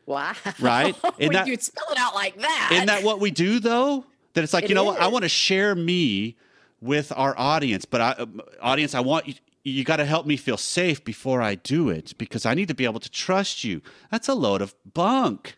Wow. 0.07 0.33
Right? 0.59 0.97
Isn't 1.19 1.35
that- 1.35 1.47
you 1.47 1.59
spell 1.59 1.89
it 1.91 1.99
out 1.99 2.15
like 2.15 2.41
that. 2.41 2.71
Isn't 2.73 2.87
that 2.87 3.03
what 3.03 3.21
we 3.21 3.31
do 3.31 3.61
though? 3.61 4.07
That 4.33 4.43
it's 4.43 4.55
like, 4.55 4.65
It 4.65 4.71
you 4.71 4.75
know 4.75 4.85
what? 4.85 5.01
I 5.01 5.09
want 5.09 5.25
to 5.25 5.29
share 5.29 5.75
me 5.75 6.37
with 6.81 7.13
our 7.15 7.37
audience, 7.37 7.85
but 7.85 8.01
I, 8.01 8.11
um, 8.13 8.41
audience, 8.63 8.95
I 8.95 9.01
want 9.01 9.29
you. 9.29 9.35
You 9.69 9.85
got 9.85 9.97
to 9.97 10.05
help 10.05 10.27
me 10.27 10.37
feel 10.37 10.57
safe 10.57 11.05
before 11.05 11.41
I 11.43 11.55
do 11.57 11.89
it 11.89 12.17
because 12.19 12.45
I 12.47 12.55
need 12.55 12.69
to 12.69 12.75
be 12.75 12.85
able 12.85 13.01
to 13.01 13.11
trust 13.11 13.65
you. 13.65 13.81
That's 14.11 14.29
a 14.29 14.35
load 14.35 14.63
of 14.63 14.75
bunk. 14.95 15.57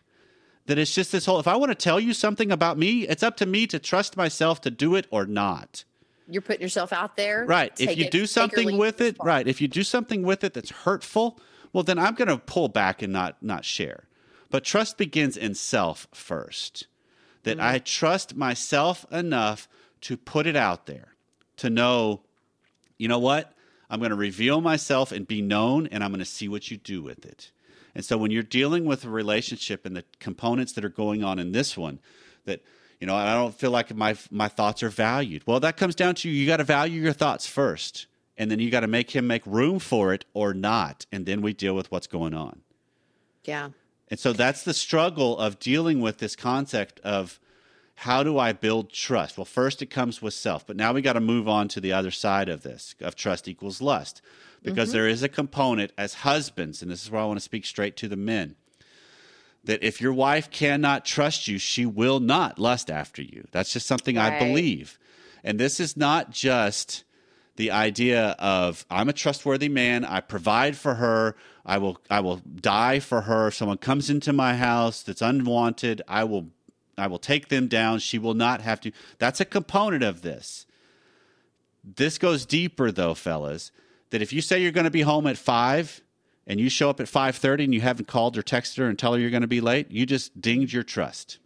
That 0.67 0.77
it's 0.77 0.93
just 0.93 1.11
this 1.11 1.25
whole. 1.25 1.39
If 1.39 1.47
I 1.47 1.55
want 1.55 1.71
to 1.71 1.75
tell 1.75 1.99
you 1.99 2.13
something 2.13 2.51
about 2.51 2.77
me, 2.77 3.07
it's 3.07 3.23
up 3.23 3.35
to 3.37 3.45
me 3.45 3.65
to 3.67 3.79
trust 3.79 4.15
myself 4.15 4.61
to 4.61 4.71
do 4.71 4.95
it 4.95 5.07
or 5.11 5.25
not. 5.25 5.83
You're 6.27 6.41
putting 6.43 6.61
yourself 6.61 6.93
out 6.93 7.17
there. 7.17 7.45
Right. 7.45 7.73
If 7.79 7.97
you 7.97 8.05
it- 8.05 8.11
do 8.11 8.25
something 8.25 8.77
with 8.77 9.01
it, 9.01 9.17
right. 9.21 9.45
If 9.47 9.59
you 9.59 9.67
do 9.67 9.83
something 9.83 10.21
with 10.23 10.43
it 10.43 10.53
that's 10.53 10.69
hurtful, 10.69 11.39
well, 11.73 11.83
then 11.83 11.97
I'm 11.99 12.13
going 12.15 12.27
to 12.29 12.37
pull 12.37 12.69
back 12.69 13.01
and 13.01 13.11
not 13.11 13.41
not 13.41 13.65
share. 13.65 14.05
But 14.49 14.63
trust 14.63 14.97
begins 14.97 15.35
in 15.35 15.55
self 15.55 16.07
first. 16.13 16.87
That 17.43 17.57
Mm-hmm. 17.57 17.67
I 17.75 17.79
trust 17.79 18.35
myself 18.35 19.05
enough 19.11 19.67
to 20.01 20.15
put 20.15 20.45
it 20.45 20.55
out 20.55 20.85
there, 20.85 21.15
to 21.57 21.69
know, 21.71 22.21
you 22.99 23.07
know 23.07 23.19
what? 23.19 23.51
I'm 23.91 23.99
going 23.99 24.11
to 24.11 24.15
reveal 24.15 24.61
myself 24.61 25.11
and 25.11 25.27
be 25.27 25.41
known, 25.41 25.85
and 25.87 26.01
I'm 26.01 26.11
going 26.11 26.19
to 26.19 26.25
see 26.25 26.47
what 26.47 26.71
you 26.71 26.77
do 26.77 27.03
with 27.03 27.25
it. 27.25 27.51
And 27.93 28.05
so 28.05 28.17
when 28.17 28.31
you're 28.31 28.41
dealing 28.41 28.85
with 28.85 29.03
a 29.03 29.09
relationship 29.09 29.85
and 29.85 29.95
the 29.95 30.05
components 30.19 30.71
that 30.73 30.85
are 30.85 30.89
going 30.89 31.25
on 31.25 31.37
in 31.37 31.51
this 31.51 31.77
one, 31.77 31.99
that 32.45 32.61
you 33.01 33.07
know, 33.07 33.15
I 33.15 33.33
don't 33.33 33.53
feel 33.53 33.71
like 33.71 33.93
my 33.93 34.15
my 34.29 34.47
thoughts 34.47 34.81
are 34.81 34.89
valued. 34.89 35.43
Well, 35.45 35.59
that 35.59 35.75
comes 35.75 35.93
down 35.93 36.15
to 36.15 36.29
you, 36.29 36.35
you 36.35 36.47
got 36.47 36.57
to 36.57 36.63
value 36.63 37.01
your 37.01 37.13
thoughts 37.13 37.47
first, 37.47 38.07
and 38.37 38.49
then 38.49 38.59
you 38.59 38.71
got 38.71 38.79
to 38.79 38.87
make 38.87 39.11
him 39.11 39.27
make 39.27 39.45
room 39.45 39.79
for 39.79 40.13
it 40.13 40.23
or 40.33 40.53
not, 40.53 41.05
and 41.11 41.25
then 41.25 41.41
we 41.41 41.51
deal 41.51 41.75
with 41.75 41.91
what's 41.91 42.07
going 42.07 42.33
on. 42.33 42.61
Yeah. 43.43 43.71
And 44.07 44.19
so 44.19 44.31
that's 44.31 44.63
the 44.63 44.73
struggle 44.73 45.37
of 45.37 45.59
dealing 45.59 45.99
with 45.99 46.19
this 46.19 46.35
concept 46.35 46.99
of 47.01 47.39
how 48.01 48.23
do 48.23 48.39
I 48.39 48.51
build 48.51 48.91
trust? 48.91 49.37
Well, 49.37 49.45
first 49.45 49.83
it 49.83 49.91
comes 49.91 50.23
with 50.23 50.33
self, 50.33 50.65
but 50.65 50.75
now 50.75 50.91
we 50.91 51.03
got 51.03 51.13
to 51.13 51.19
move 51.19 51.47
on 51.47 51.67
to 51.67 51.79
the 51.79 51.93
other 51.93 52.09
side 52.09 52.49
of 52.49 52.63
this 52.63 52.95
of 52.99 53.15
trust 53.15 53.47
equals 53.47 53.79
lust 53.79 54.23
because 54.63 54.89
mm-hmm. 54.89 54.97
there 54.97 55.07
is 55.07 55.21
a 55.21 55.29
component 55.29 55.91
as 55.99 56.15
husbands, 56.15 56.81
and 56.81 56.89
this 56.89 57.03
is 57.03 57.11
where 57.11 57.21
I 57.21 57.25
want 57.25 57.37
to 57.37 57.43
speak 57.43 57.63
straight 57.63 57.95
to 57.97 58.07
the 58.07 58.15
men. 58.15 58.55
That 59.63 59.83
if 59.83 60.01
your 60.01 60.13
wife 60.13 60.49
cannot 60.49 61.05
trust 61.05 61.47
you, 61.47 61.59
she 61.59 61.85
will 61.85 62.19
not 62.19 62.57
lust 62.57 62.89
after 62.89 63.21
you. 63.21 63.47
That's 63.51 63.71
just 63.71 63.85
something 63.85 64.17
I 64.17 64.39
believe. 64.39 64.97
And 65.43 65.59
this 65.59 65.79
is 65.79 65.95
not 65.95 66.31
just 66.31 67.03
the 67.55 67.69
idea 67.69 68.35
of 68.39 68.83
I'm 68.89 69.09
a 69.09 69.13
trustworthy 69.13 69.69
man, 69.69 70.05
I 70.05 70.21
provide 70.21 70.75
for 70.75 70.95
her, 70.95 71.35
I 71.63 71.77
will 71.77 71.99
I 72.09 72.21
will 72.21 72.37
die 72.37 72.99
for 72.99 73.21
her. 73.21 73.49
If 73.49 73.53
someone 73.53 73.77
comes 73.77 74.09
into 74.09 74.33
my 74.33 74.55
house 74.55 75.03
that's 75.03 75.21
unwanted, 75.21 76.01
I 76.07 76.23
will 76.23 76.47
I 77.01 77.07
will 77.07 77.19
take 77.19 77.49
them 77.49 77.67
down. 77.67 77.99
She 77.99 78.19
will 78.19 78.33
not 78.33 78.61
have 78.61 78.79
to. 78.81 78.91
That's 79.17 79.41
a 79.41 79.45
component 79.45 80.03
of 80.03 80.21
this. 80.21 80.65
This 81.83 82.17
goes 82.17 82.45
deeper 82.45 82.91
though, 82.91 83.15
fellas. 83.15 83.71
That 84.11 84.21
if 84.21 84.31
you 84.31 84.41
say 84.41 84.61
you're 84.61 84.71
going 84.71 84.85
to 84.85 84.91
be 84.91 85.01
home 85.01 85.25
at 85.25 85.37
5 85.37 86.01
and 86.45 86.59
you 86.59 86.69
show 86.69 86.89
up 86.89 86.99
at 86.99 87.07
5:30 87.07 87.63
and 87.63 87.73
you 87.73 87.81
haven't 87.81 88.07
called 88.07 88.37
or 88.37 88.43
texted 88.43 88.77
her 88.77 88.87
and 88.87 88.99
tell 88.99 89.13
her 89.13 89.19
you're 89.19 89.29
going 89.29 89.41
to 89.41 89.47
be 89.47 89.61
late, 89.61 89.89
you 89.89 90.05
just 90.05 90.39
dinged 90.39 90.73
your 90.73 90.83
trust. 90.83 91.39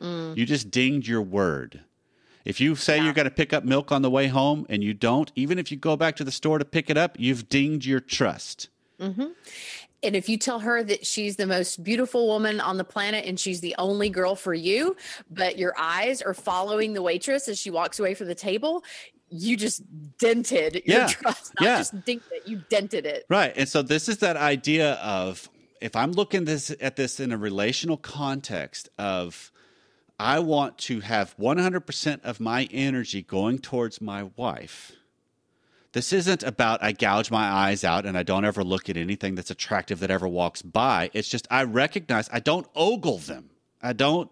Mm. 0.00 0.36
You 0.36 0.46
just 0.46 0.70
dinged 0.70 1.06
your 1.06 1.22
word. 1.22 1.80
If 2.44 2.60
you 2.60 2.74
say 2.74 2.96
yeah. 2.96 3.04
you're 3.04 3.12
going 3.12 3.28
to 3.28 3.30
pick 3.30 3.52
up 3.52 3.64
milk 3.64 3.92
on 3.92 4.02
the 4.02 4.10
way 4.10 4.28
home 4.28 4.66
and 4.68 4.82
you 4.82 4.94
don't, 4.94 5.30
even 5.36 5.58
if 5.58 5.70
you 5.70 5.76
go 5.76 5.94
back 5.96 6.16
to 6.16 6.24
the 6.24 6.32
store 6.32 6.58
to 6.58 6.64
pick 6.64 6.88
it 6.90 6.96
up, 6.96 7.16
you've 7.18 7.48
dinged 7.48 7.84
your 7.84 8.00
trust. 8.00 8.68
Mm-hmm. 8.98 9.26
And 10.02 10.16
if 10.16 10.28
you 10.28 10.38
tell 10.38 10.60
her 10.60 10.82
that 10.82 11.06
she's 11.06 11.36
the 11.36 11.46
most 11.46 11.84
beautiful 11.84 12.26
woman 12.26 12.60
on 12.60 12.78
the 12.78 12.84
planet 12.84 13.26
and 13.26 13.38
she's 13.38 13.60
the 13.60 13.74
only 13.78 14.08
girl 14.08 14.34
for 14.34 14.54
you, 14.54 14.96
but 15.30 15.58
your 15.58 15.74
eyes 15.78 16.22
are 16.22 16.34
following 16.34 16.94
the 16.94 17.02
waitress 17.02 17.48
as 17.48 17.58
she 17.58 17.70
walks 17.70 17.98
away 17.98 18.14
from 18.14 18.28
the 18.28 18.34
table, 18.34 18.82
you 19.28 19.56
just 19.56 19.82
dented 20.18 20.82
your 20.84 21.06
trust. 21.06 21.52
Not 21.60 21.66
yeah. 21.66 21.76
just 21.78 21.94
dinked 22.04 22.30
it, 22.32 22.46
you 22.46 22.62
dented 22.68 23.06
it. 23.06 23.26
Right. 23.28 23.52
And 23.56 23.68
so 23.68 23.82
this 23.82 24.08
is 24.08 24.18
that 24.18 24.36
idea 24.36 24.94
of 24.94 25.48
if 25.80 25.94
I'm 25.96 26.12
looking 26.12 26.44
this 26.44 26.74
at 26.80 26.96
this 26.96 27.20
in 27.20 27.32
a 27.32 27.38
relational 27.38 27.96
context 27.96 28.88
of 28.98 29.52
I 30.18 30.38
want 30.40 30.76
to 30.78 31.00
have 31.00 31.34
100% 31.38 32.24
of 32.24 32.40
my 32.40 32.68
energy 32.70 33.22
going 33.22 33.58
towards 33.58 34.00
my 34.02 34.24
wife. 34.36 34.92
This 35.92 36.12
isn't 36.12 36.42
about 36.44 36.82
I 36.82 36.92
gouge 36.92 37.30
my 37.30 37.50
eyes 37.50 37.82
out 37.82 38.06
and 38.06 38.16
I 38.16 38.22
don't 38.22 38.44
ever 38.44 38.62
look 38.62 38.88
at 38.88 38.96
anything 38.96 39.34
that's 39.34 39.50
attractive 39.50 40.00
that 40.00 40.10
ever 40.10 40.28
walks 40.28 40.62
by. 40.62 41.10
It's 41.12 41.28
just 41.28 41.48
I 41.50 41.64
recognize 41.64 42.28
I 42.32 42.40
don't 42.40 42.66
ogle 42.76 43.18
them. 43.18 43.50
I 43.82 43.92
don't 43.92 44.30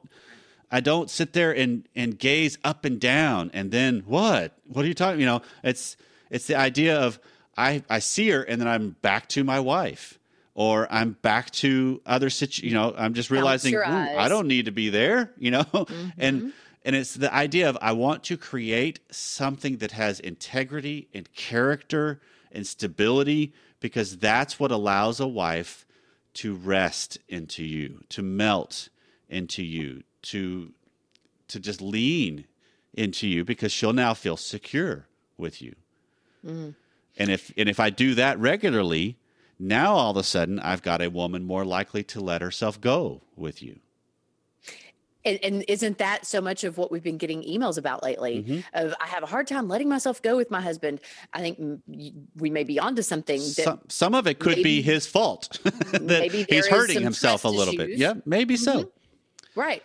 I 0.70 0.80
don't 0.80 1.10
sit 1.10 1.32
there 1.32 1.52
and 1.52 1.88
and 1.96 2.18
gaze 2.18 2.58
up 2.62 2.84
and 2.84 3.00
down 3.00 3.50
and 3.52 3.70
then 3.72 4.04
what? 4.06 4.56
What 4.66 4.84
are 4.84 4.88
you 4.88 4.94
talking? 4.94 5.20
You 5.20 5.26
know, 5.26 5.42
it's 5.64 5.96
it's 6.30 6.46
the 6.46 6.54
idea 6.54 7.00
of 7.00 7.18
I 7.56 7.82
I 7.90 7.98
see 7.98 8.28
her 8.30 8.42
and 8.42 8.60
then 8.60 8.68
I'm 8.68 8.90
back 9.02 9.28
to 9.30 9.42
my 9.42 9.58
wife 9.58 10.18
or 10.54 10.86
I'm 10.92 11.16
back 11.22 11.50
to 11.52 12.00
other 12.06 12.30
situ. 12.30 12.66
You 12.66 12.74
know, 12.74 12.94
I'm 12.96 13.14
just 13.14 13.30
realizing 13.30 13.76
I 13.76 14.28
don't 14.28 14.46
need 14.46 14.66
to 14.66 14.72
be 14.72 14.90
there. 14.90 15.32
You 15.38 15.50
know, 15.50 15.62
mm-hmm. 15.64 16.08
and 16.18 16.52
and 16.88 16.96
it's 16.96 17.12
the 17.12 17.32
idea 17.34 17.68
of 17.68 17.76
I 17.82 17.92
want 17.92 18.24
to 18.24 18.38
create 18.38 19.00
something 19.10 19.76
that 19.76 19.90
has 19.90 20.20
integrity 20.20 21.06
and 21.12 21.30
character 21.34 22.18
and 22.50 22.66
stability 22.66 23.52
because 23.78 24.16
that's 24.16 24.58
what 24.58 24.70
allows 24.70 25.20
a 25.20 25.26
wife 25.26 25.84
to 26.32 26.54
rest 26.54 27.18
into 27.28 27.62
you, 27.62 28.04
to 28.08 28.22
melt 28.22 28.88
into 29.28 29.62
you, 29.62 30.02
to 30.22 30.72
to 31.48 31.60
just 31.60 31.82
lean 31.82 32.46
into 32.94 33.28
you 33.28 33.44
because 33.44 33.70
she'll 33.70 33.92
now 33.92 34.14
feel 34.14 34.38
secure 34.38 35.08
with 35.36 35.60
you. 35.60 35.74
Mm. 36.42 36.74
And 37.18 37.30
if 37.30 37.52
and 37.58 37.68
if 37.68 37.78
I 37.78 37.90
do 37.90 38.14
that 38.14 38.38
regularly, 38.38 39.18
now 39.58 39.92
all 39.92 40.12
of 40.12 40.16
a 40.16 40.22
sudden 40.22 40.58
I've 40.58 40.80
got 40.80 41.02
a 41.02 41.10
woman 41.10 41.44
more 41.44 41.66
likely 41.66 42.02
to 42.04 42.20
let 42.22 42.40
herself 42.40 42.80
go 42.80 43.20
with 43.36 43.62
you. 43.62 43.80
And, 45.24 45.38
and, 45.42 45.64
isn't 45.66 45.98
that 45.98 46.26
so 46.26 46.40
much 46.40 46.62
of 46.64 46.78
what 46.78 46.92
we've 46.92 47.02
been 47.02 47.18
getting 47.18 47.42
emails 47.42 47.76
about 47.76 48.02
lately? 48.02 48.44
Mm-hmm. 48.44 48.60
Of 48.72 48.94
I 49.00 49.06
have 49.08 49.22
a 49.22 49.26
hard 49.26 49.46
time 49.48 49.68
letting 49.68 49.88
myself 49.88 50.22
go 50.22 50.36
with 50.36 50.50
my 50.50 50.60
husband. 50.60 51.00
I 51.32 51.40
think 51.40 51.82
we 52.36 52.50
may 52.50 52.64
be 52.64 52.78
onto 52.78 53.02
something. 53.02 53.40
some, 53.40 53.80
some 53.88 54.14
of 54.14 54.26
it 54.26 54.38
could 54.38 54.58
maybe, 54.58 54.62
be 54.62 54.82
his 54.82 55.06
fault. 55.06 55.58
that 55.64 56.30
he's 56.30 56.66
hurting 56.68 57.02
himself 57.02 57.44
a 57.44 57.48
little 57.48 57.74
issues. 57.74 57.86
bit. 57.88 57.98
Yeah, 57.98 58.14
maybe 58.24 58.56
so. 58.56 58.84
Mm-hmm. 58.84 59.60
Right. 59.60 59.82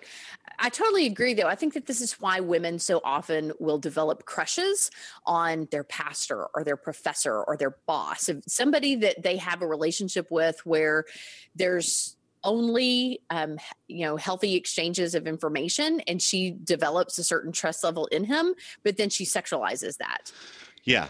I 0.60 0.70
totally 0.70 1.08
agree, 1.08 1.34
though. 1.34 1.48
I 1.48 1.56
think 1.56 1.74
that 1.74 1.88
this 1.88 2.00
is 2.00 2.14
why 2.14 2.40
women 2.40 2.78
so 2.80 3.02
often 3.04 3.52
will 3.60 3.80
develop 3.80 4.26
crushes 4.26 4.92
on 5.26 5.68
their 5.72 5.84
pastor 5.84 6.46
or 6.54 6.64
their 6.64 6.78
professor 6.78 7.44
or 7.44 7.58
their 7.58 7.78
boss, 7.88 8.30
somebody 8.48 8.96
that 8.98 9.24
they 9.24 9.38
have 9.38 9.62
a 9.62 9.68
relationship 9.68 10.28
with 10.30 10.64
where 10.66 11.06
there's 11.56 12.16
only 12.44 13.22
um, 13.30 13.58
you 13.88 14.06
know 14.06 14.16
healthy 14.16 14.56
exchanges 14.56 15.16
of 15.16 15.28
information 15.28 16.02
and 16.08 16.22
she 16.22 16.56
develops 16.64 17.18
a 17.18 17.24
certain 17.24 17.52
trust 17.52 17.84
level 17.84 18.06
in 18.08 18.24
him 18.24 18.54
but 18.84 18.98
then 18.98 19.10
she 19.10 19.26
sexualizes 19.26 19.98
that. 19.98 20.32
Yeah 20.84 21.08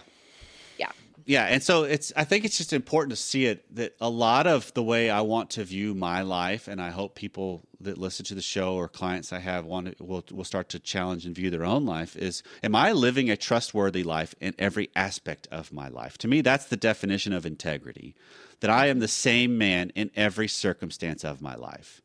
yeah 1.25 1.45
and 1.45 1.61
so 1.63 1.83
it's 1.83 2.11
i 2.15 2.23
think 2.23 2.45
it's 2.45 2.57
just 2.57 2.73
important 2.73 3.11
to 3.11 3.15
see 3.15 3.45
it 3.45 3.63
that 3.75 3.95
a 4.01 4.09
lot 4.09 4.47
of 4.47 4.73
the 4.73 4.83
way 4.83 5.09
i 5.09 5.21
want 5.21 5.49
to 5.49 5.63
view 5.63 5.93
my 5.93 6.21
life 6.21 6.67
and 6.67 6.81
i 6.81 6.89
hope 6.89 7.15
people 7.15 7.61
that 7.79 7.97
listen 7.97 8.25
to 8.25 8.35
the 8.35 8.41
show 8.41 8.75
or 8.75 8.87
clients 8.87 9.33
i 9.33 9.39
have 9.39 9.65
want 9.65 9.97
to, 9.97 10.03
will, 10.03 10.23
will 10.31 10.43
start 10.43 10.69
to 10.69 10.79
challenge 10.79 11.25
and 11.25 11.35
view 11.35 11.49
their 11.49 11.65
own 11.65 11.85
life 11.85 12.15
is 12.15 12.43
am 12.61 12.75
i 12.75 12.91
living 12.91 13.29
a 13.29 13.37
trustworthy 13.37 14.03
life 14.03 14.33
in 14.39 14.53
every 14.57 14.89
aspect 14.95 15.47
of 15.51 15.71
my 15.71 15.87
life 15.87 16.17
to 16.17 16.27
me 16.27 16.41
that's 16.41 16.65
the 16.65 16.77
definition 16.77 17.33
of 17.33 17.45
integrity 17.45 18.15
that 18.63 18.69
I 18.69 18.87
am 18.87 18.99
the 18.99 19.09
same 19.09 19.57
man 19.57 19.89
in 19.89 20.09
every 20.15 20.47
circumstance 20.47 21.25
of 21.25 21.41
my 21.41 21.53
life. 21.53 22.01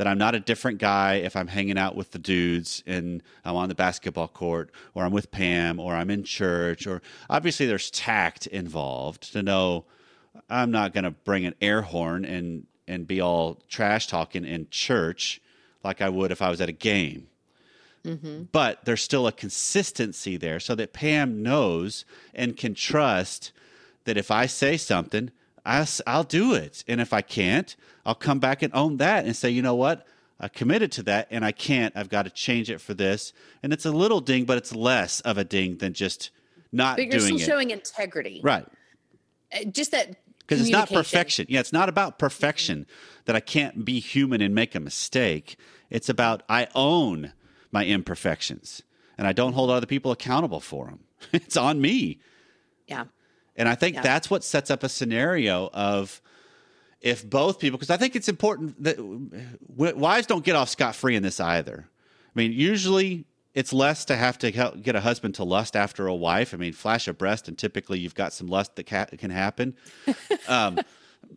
That 0.00 0.06
I'm 0.06 0.16
not 0.16 0.34
a 0.34 0.40
different 0.40 0.78
guy 0.78 1.16
if 1.16 1.36
I'm 1.36 1.48
hanging 1.48 1.76
out 1.76 1.94
with 1.94 2.12
the 2.12 2.18
dudes 2.18 2.82
and 2.86 3.22
I'm 3.44 3.54
on 3.54 3.68
the 3.68 3.74
basketball 3.74 4.28
court 4.28 4.70
or 4.94 5.04
I'm 5.04 5.12
with 5.12 5.30
Pam 5.30 5.78
or 5.78 5.94
I'm 5.94 6.08
in 6.08 6.24
church 6.24 6.86
or 6.86 7.02
obviously 7.28 7.66
there's 7.66 7.90
tact 7.90 8.46
involved 8.46 9.30
to 9.34 9.42
know 9.42 9.84
I'm 10.48 10.70
not 10.70 10.94
going 10.94 11.04
to 11.04 11.10
bring 11.10 11.44
an 11.44 11.54
air 11.60 11.82
horn 11.82 12.24
and 12.24 12.66
and 12.88 13.06
be 13.06 13.20
all 13.20 13.58
trash 13.68 14.06
talking 14.06 14.46
in 14.46 14.68
church 14.70 15.38
like 15.84 16.00
I 16.00 16.08
would 16.08 16.32
if 16.32 16.40
I 16.40 16.48
was 16.48 16.62
at 16.62 16.70
a 16.70 16.72
game. 16.72 17.26
Mm-hmm. 18.02 18.44
But 18.52 18.86
there's 18.86 19.02
still 19.02 19.26
a 19.26 19.32
consistency 19.32 20.38
there 20.38 20.60
so 20.60 20.74
that 20.76 20.94
Pam 20.94 21.42
knows 21.42 22.06
and 22.32 22.56
can 22.56 22.72
trust 22.72 23.52
that 24.04 24.16
if 24.16 24.30
I 24.30 24.46
say 24.46 24.78
something, 24.78 25.30
I, 25.64 25.86
I'll 26.06 26.24
do 26.24 26.54
it. 26.54 26.84
And 26.88 27.00
if 27.00 27.12
I 27.12 27.22
can't, 27.22 27.74
I'll 28.04 28.14
come 28.14 28.38
back 28.38 28.62
and 28.62 28.74
own 28.74 28.96
that 28.98 29.24
and 29.24 29.36
say, 29.36 29.50
you 29.50 29.62
know 29.62 29.74
what? 29.74 30.06
I 30.38 30.48
committed 30.48 30.90
to 30.92 31.02
that 31.04 31.28
and 31.30 31.44
I 31.44 31.52
can't. 31.52 31.94
I've 31.96 32.08
got 32.08 32.22
to 32.22 32.30
change 32.30 32.70
it 32.70 32.80
for 32.80 32.94
this. 32.94 33.32
And 33.62 33.72
it's 33.72 33.84
a 33.84 33.90
little 33.90 34.20
ding, 34.20 34.44
but 34.44 34.56
it's 34.56 34.74
less 34.74 35.20
of 35.20 35.36
a 35.36 35.44
ding 35.44 35.76
than 35.76 35.92
just 35.92 36.30
not 36.72 36.96
but 36.96 37.06
you're 37.06 37.20
still 37.20 37.36
it. 37.36 37.40
showing 37.40 37.70
integrity. 37.70 38.40
Right. 38.42 38.66
Uh, 39.52 39.64
just 39.64 39.90
that 39.90 40.16
because 40.38 40.62
it's 40.62 40.70
not 40.70 40.88
perfection. 40.88 41.46
Yeah, 41.48 41.60
it's 41.60 41.72
not 41.72 41.88
about 41.88 42.18
perfection 42.18 42.86
that 43.26 43.36
I 43.36 43.40
can't 43.40 43.84
be 43.84 44.00
human 44.00 44.40
and 44.40 44.54
make 44.54 44.74
a 44.74 44.80
mistake. 44.80 45.56
It's 45.90 46.08
about 46.08 46.42
I 46.48 46.66
own 46.74 47.32
my 47.70 47.84
imperfections 47.84 48.82
and 49.16 49.28
I 49.28 49.32
don't 49.32 49.52
hold 49.52 49.70
other 49.70 49.86
people 49.86 50.10
accountable 50.10 50.60
for 50.60 50.86
them. 50.86 51.00
it's 51.32 51.56
on 51.56 51.80
me. 51.80 52.18
Yeah. 52.86 53.04
And 53.60 53.68
I 53.68 53.74
think 53.74 53.96
yeah. 53.96 54.00
that's 54.00 54.30
what 54.30 54.42
sets 54.42 54.70
up 54.70 54.82
a 54.82 54.88
scenario 54.88 55.68
of 55.74 56.22
if 57.02 57.28
both 57.28 57.58
people, 57.58 57.78
because 57.78 57.90
I 57.90 57.98
think 57.98 58.16
it's 58.16 58.28
important 58.30 58.82
that 58.82 58.96
wives 59.68 60.26
don't 60.26 60.42
get 60.42 60.56
off 60.56 60.70
scot 60.70 60.94
free 60.94 61.14
in 61.14 61.22
this 61.22 61.40
either. 61.40 61.86
I 61.86 62.38
mean, 62.38 62.52
usually 62.52 63.26
it's 63.52 63.74
less 63.74 64.06
to 64.06 64.16
have 64.16 64.38
to 64.38 64.50
get 64.50 64.96
a 64.96 65.00
husband 65.02 65.34
to 65.34 65.44
lust 65.44 65.76
after 65.76 66.06
a 66.06 66.14
wife. 66.14 66.54
I 66.54 66.56
mean, 66.56 66.72
flash 66.72 67.06
a 67.06 67.12
breast, 67.12 67.48
and 67.48 67.58
typically 67.58 67.98
you've 67.98 68.14
got 68.14 68.32
some 68.32 68.46
lust 68.46 68.76
that 68.76 68.84
can 68.84 69.30
happen. 69.30 69.76
um, 70.48 70.80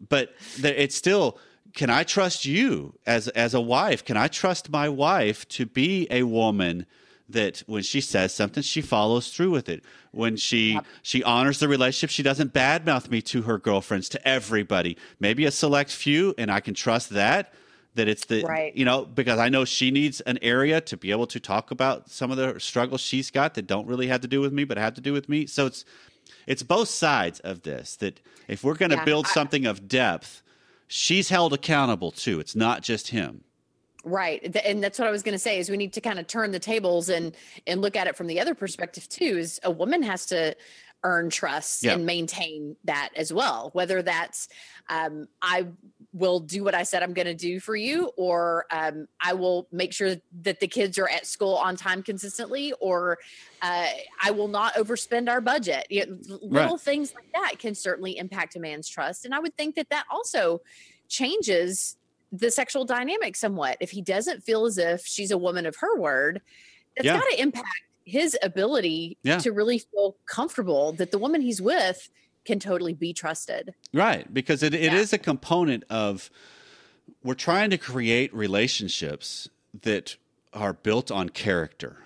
but 0.07 0.33
it's 0.63 0.95
still, 0.95 1.37
can 1.73 1.89
I 1.89 2.03
trust 2.03 2.45
you 2.45 2.93
as 3.05 3.27
as 3.29 3.53
a 3.53 3.59
wife? 3.59 4.05
Can 4.05 4.15
I 4.15 4.29
trust 4.29 4.69
my 4.69 4.87
wife 4.87 5.45
to 5.49 5.65
be 5.65 6.07
a 6.09 6.23
woman 6.23 6.85
that 7.33 7.63
when 7.67 7.83
she 7.83 8.01
says 8.01 8.33
something, 8.33 8.63
she 8.63 8.81
follows 8.81 9.29
through 9.29 9.51
with 9.51 9.69
it. 9.69 9.83
When 10.11 10.37
she 10.37 10.73
yep. 10.73 10.85
she 11.01 11.23
honors 11.23 11.59
the 11.59 11.67
relationship, 11.67 12.09
she 12.09 12.23
doesn't 12.23 12.53
badmouth 12.53 13.09
me 13.09 13.21
to 13.23 13.43
her 13.43 13.57
girlfriends, 13.57 14.09
to 14.09 14.27
everybody. 14.27 14.97
Maybe 15.19 15.45
a 15.45 15.51
select 15.51 15.91
few, 15.91 16.33
and 16.37 16.51
I 16.51 16.59
can 16.59 16.73
trust 16.73 17.09
that 17.11 17.53
that 17.95 18.07
it's 18.07 18.25
the 18.25 18.43
right. 18.43 18.75
you 18.75 18.85
know 18.85 19.05
because 19.05 19.39
I 19.39 19.49
know 19.49 19.65
she 19.65 19.91
needs 19.91 20.21
an 20.21 20.39
area 20.41 20.81
to 20.81 20.97
be 20.97 21.11
able 21.11 21.27
to 21.27 21.39
talk 21.39 21.71
about 21.71 22.09
some 22.09 22.31
of 22.31 22.37
the 22.37 22.59
struggles 22.59 23.01
she's 23.01 23.29
got 23.29 23.53
that 23.55 23.67
don't 23.67 23.87
really 23.87 24.07
have 24.07 24.21
to 24.21 24.27
do 24.27 24.41
with 24.41 24.53
me, 24.53 24.63
but 24.63 24.77
have 24.77 24.95
to 24.95 25.01
do 25.01 25.13
with 25.13 25.29
me. 25.29 25.45
So 25.45 25.65
it's 25.65 25.85
it's 26.47 26.63
both 26.63 26.89
sides 26.89 27.39
of 27.41 27.63
this 27.63 27.95
that 27.97 28.19
if 28.47 28.63
we're 28.63 28.75
going 28.75 28.91
to 28.91 28.97
yeah, 28.97 29.05
build 29.05 29.27
I, 29.27 29.29
something 29.29 29.65
of 29.65 29.87
depth, 29.87 30.41
she's 30.87 31.29
held 31.29 31.53
accountable 31.53 32.11
too. 32.11 32.39
It's 32.39 32.55
not 32.55 32.81
just 32.81 33.09
him. 33.09 33.43
Right. 34.03 34.55
And 34.65 34.83
that's 34.83 34.99
what 34.99 35.07
I 35.07 35.11
was 35.11 35.23
going 35.23 35.33
to 35.33 35.39
say 35.39 35.59
is 35.59 35.69
we 35.69 35.77
need 35.77 35.93
to 35.93 36.01
kind 36.01 36.19
of 36.19 36.27
turn 36.27 36.51
the 36.51 36.59
tables 36.59 37.07
and 37.09 37.35
and 37.65 37.81
look 37.81 37.95
at 37.95 38.07
it 38.07 38.17
from 38.17 38.27
the 38.27 38.39
other 38.39 38.53
perspective 38.53 39.07
too 39.07 39.37
is 39.37 39.59
a 39.63 39.71
woman 39.71 40.03
has 40.03 40.25
to 40.27 40.55
earn 41.03 41.29
trust 41.29 41.85
and 41.85 42.05
maintain 42.05 42.75
that 42.85 43.09
as 43.15 43.33
well 43.33 43.69
whether 43.73 44.01
that's 44.01 44.47
um, 44.89 45.27
i 45.41 45.67
will 46.13 46.39
do 46.39 46.63
what 46.63 46.73
i 46.73 46.83
said 46.83 47.03
i'm 47.03 47.13
going 47.13 47.25
to 47.25 47.33
do 47.33 47.59
for 47.59 47.75
you 47.75 48.09
or 48.15 48.65
um, 48.71 49.05
i 49.21 49.33
will 49.33 49.67
make 49.71 49.91
sure 49.91 50.15
that 50.41 50.59
the 50.61 50.67
kids 50.67 50.97
are 50.97 51.09
at 51.09 51.25
school 51.25 51.55
on 51.55 51.75
time 51.75 52.01
consistently 52.01 52.73
or 52.79 53.17
uh, 53.61 53.87
i 54.23 54.31
will 54.31 54.47
not 54.47 54.73
overspend 54.75 55.29
our 55.29 55.41
budget 55.41 55.85
you 55.89 56.05
know, 56.05 56.17
little 56.41 56.71
right. 56.71 56.79
things 56.79 57.13
like 57.13 57.31
that 57.33 57.59
can 57.59 57.75
certainly 57.75 58.17
impact 58.17 58.55
a 58.55 58.59
man's 58.59 58.87
trust 58.87 59.25
and 59.25 59.35
i 59.35 59.39
would 59.39 59.55
think 59.57 59.75
that 59.75 59.89
that 59.89 60.05
also 60.09 60.61
changes 61.09 61.97
the 62.33 62.49
sexual 62.51 62.83
dynamic 62.83 63.35
somewhat. 63.35 63.77
If 63.79 63.91
he 63.91 64.01
doesn't 64.01 64.43
feel 64.43 64.65
as 64.65 64.77
if 64.77 65.05
she's 65.05 65.29
a 65.31 65.37
woman 65.37 65.65
of 65.67 65.75
her 65.77 65.97
word, 65.97 66.41
that's 66.97 67.05
Yeah. 67.05 67.19
got 67.19 67.29
to 67.29 67.39
impact 67.41 67.67
his 68.05 68.35
ability 68.41 69.17
Yeah. 69.23 69.37
to 69.39 69.51
really 69.51 69.77
feel 69.77 70.17
comfortable 70.25 70.91
that 70.93 71.11
the 71.11 71.17
woman 71.19 71.41
he's 71.41 71.61
with 71.61 72.09
can 72.43 72.59
totally 72.59 72.93
be 72.93 73.13
trusted. 73.13 73.73
Right, 73.93 74.31
because 74.33 74.63
it, 74.63 74.73
it 74.73 74.81
Yeah. 74.81 74.95
is 74.97 75.13
a 75.13 75.17
component 75.17 75.83
of 75.89 76.29
we're 77.23 77.35
trying 77.35 77.69
to 77.69 77.77
create 77.77 78.33
relationships 78.33 79.47
that 79.83 80.17
are 80.51 80.73
built 80.73 81.11
on 81.11 81.29
character, 81.29 81.97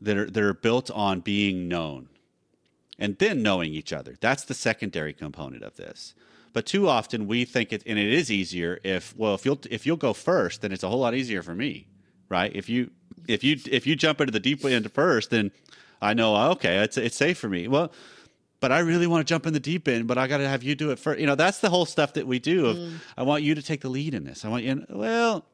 that 0.00 0.16
are 0.16 0.28
that 0.30 0.42
are 0.42 0.54
built 0.54 0.90
on 0.90 1.20
being 1.20 1.68
known, 1.68 2.08
and 2.98 3.18
then 3.18 3.42
knowing 3.42 3.74
each 3.74 3.92
other. 3.92 4.16
That's 4.20 4.42
the 4.44 4.54
secondary 4.54 5.12
component 5.12 5.62
of 5.62 5.76
this. 5.76 6.14
But 6.58 6.66
too 6.66 6.88
often 6.88 7.28
we 7.28 7.44
think 7.44 7.72
it, 7.72 7.84
and 7.86 8.00
it 8.00 8.12
is 8.12 8.32
easier 8.32 8.80
if 8.82 9.16
well 9.16 9.32
if 9.36 9.44
you'll 9.44 9.60
if 9.70 9.86
you'll 9.86 9.96
go 9.96 10.12
first, 10.12 10.60
then 10.60 10.72
it's 10.72 10.82
a 10.82 10.88
whole 10.88 10.98
lot 10.98 11.14
easier 11.14 11.40
for 11.40 11.54
me, 11.54 11.86
right? 12.28 12.50
If 12.52 12.68
you 12.68 12.90
if 13.28 13.44
you 13.44 13.58
if 13.70 13.86
you 13.86 13.94
jump 13.94 14.20
into 14.20 14.32
the 14.32 14.40
deep 14.40 14.64
end 14.64 14.90
first, 14.90 15.30
then 15.30 15.52
I 16.02 16.14
know 16.14 16.34
oh, 16.34 16.50
okay, 16.54 16.78
it's 16.78 16.96
it's 16.96 17.16
safe 17.16 17.38
for 17.38 17.48
me. 17.48 17.68
Well, 17.68 17.92
but 18.58 18.72
I 18.72 18.80
really 18.80 19.06
want 19.06 19.24
to 19.24 19.32
jump 19.32 19.46
in 19.46 19.52
the 19.52 19.60
deep 19.60 19.86
end, 19.86 20.08
but 20.08 20.18
I 20.18 20.26
got 20.26 20.38
to 20.38 20.48
have 20.48 20.64
you 20.64 20.74
do 20.74 20.90
it 20.90 20.98
first. 20.98 21.20
You 21.20 21.26
know, 21.28 21.36
that's 21.36 21.60
the 21.60 21.70
whole 21.70 21.86
stuff 21.86 22.14
that 22.14 22.26
we 22.26 22.40
do. 22.40 22.66
Of 22.66 22.76
mm. 22.76 22.94
I 23.16 23.22
want 23.22 23.44
you 23.44 23.54
to 23.54 23.62
take 23.62 23.82
the 23.82 23.88
lead 23.88 24.14
in 24.14 24.24
this. 24.24 24.44
I 24.44 24.48
want 24.48 24.64
you. 24.64 24.84
Well, 24.88 25.44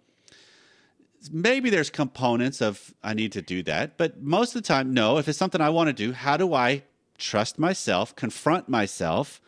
maybe 1.30 1.68
there's 1.68 1.90
components 1.90 2.62
of 2.62 2.94
I 3.02 3.12
need 3.12 3.32
to 3.32 3.42
do 3.42 3.62
that, 3.64 3.98
but 3.98 4.22
most 4.22 4.56
of 4.56 4.62
the 4.62 4.66
time, 4.66 4.94
no. 4.94 5.18
If 5.18 5.28
it's 5.28 5.36
something 5.36 5.60
I 5.60 5.68
want 5.68 5.88
to 5.88 5.92
do, 5.92 6.14
how 6.14 6.38
do 6.38 6.54
I 6.54 6.82
trust 7.18 7.58
myself, 7.58 8.16
confront 8.16 8.70
myself, 8.70 9.42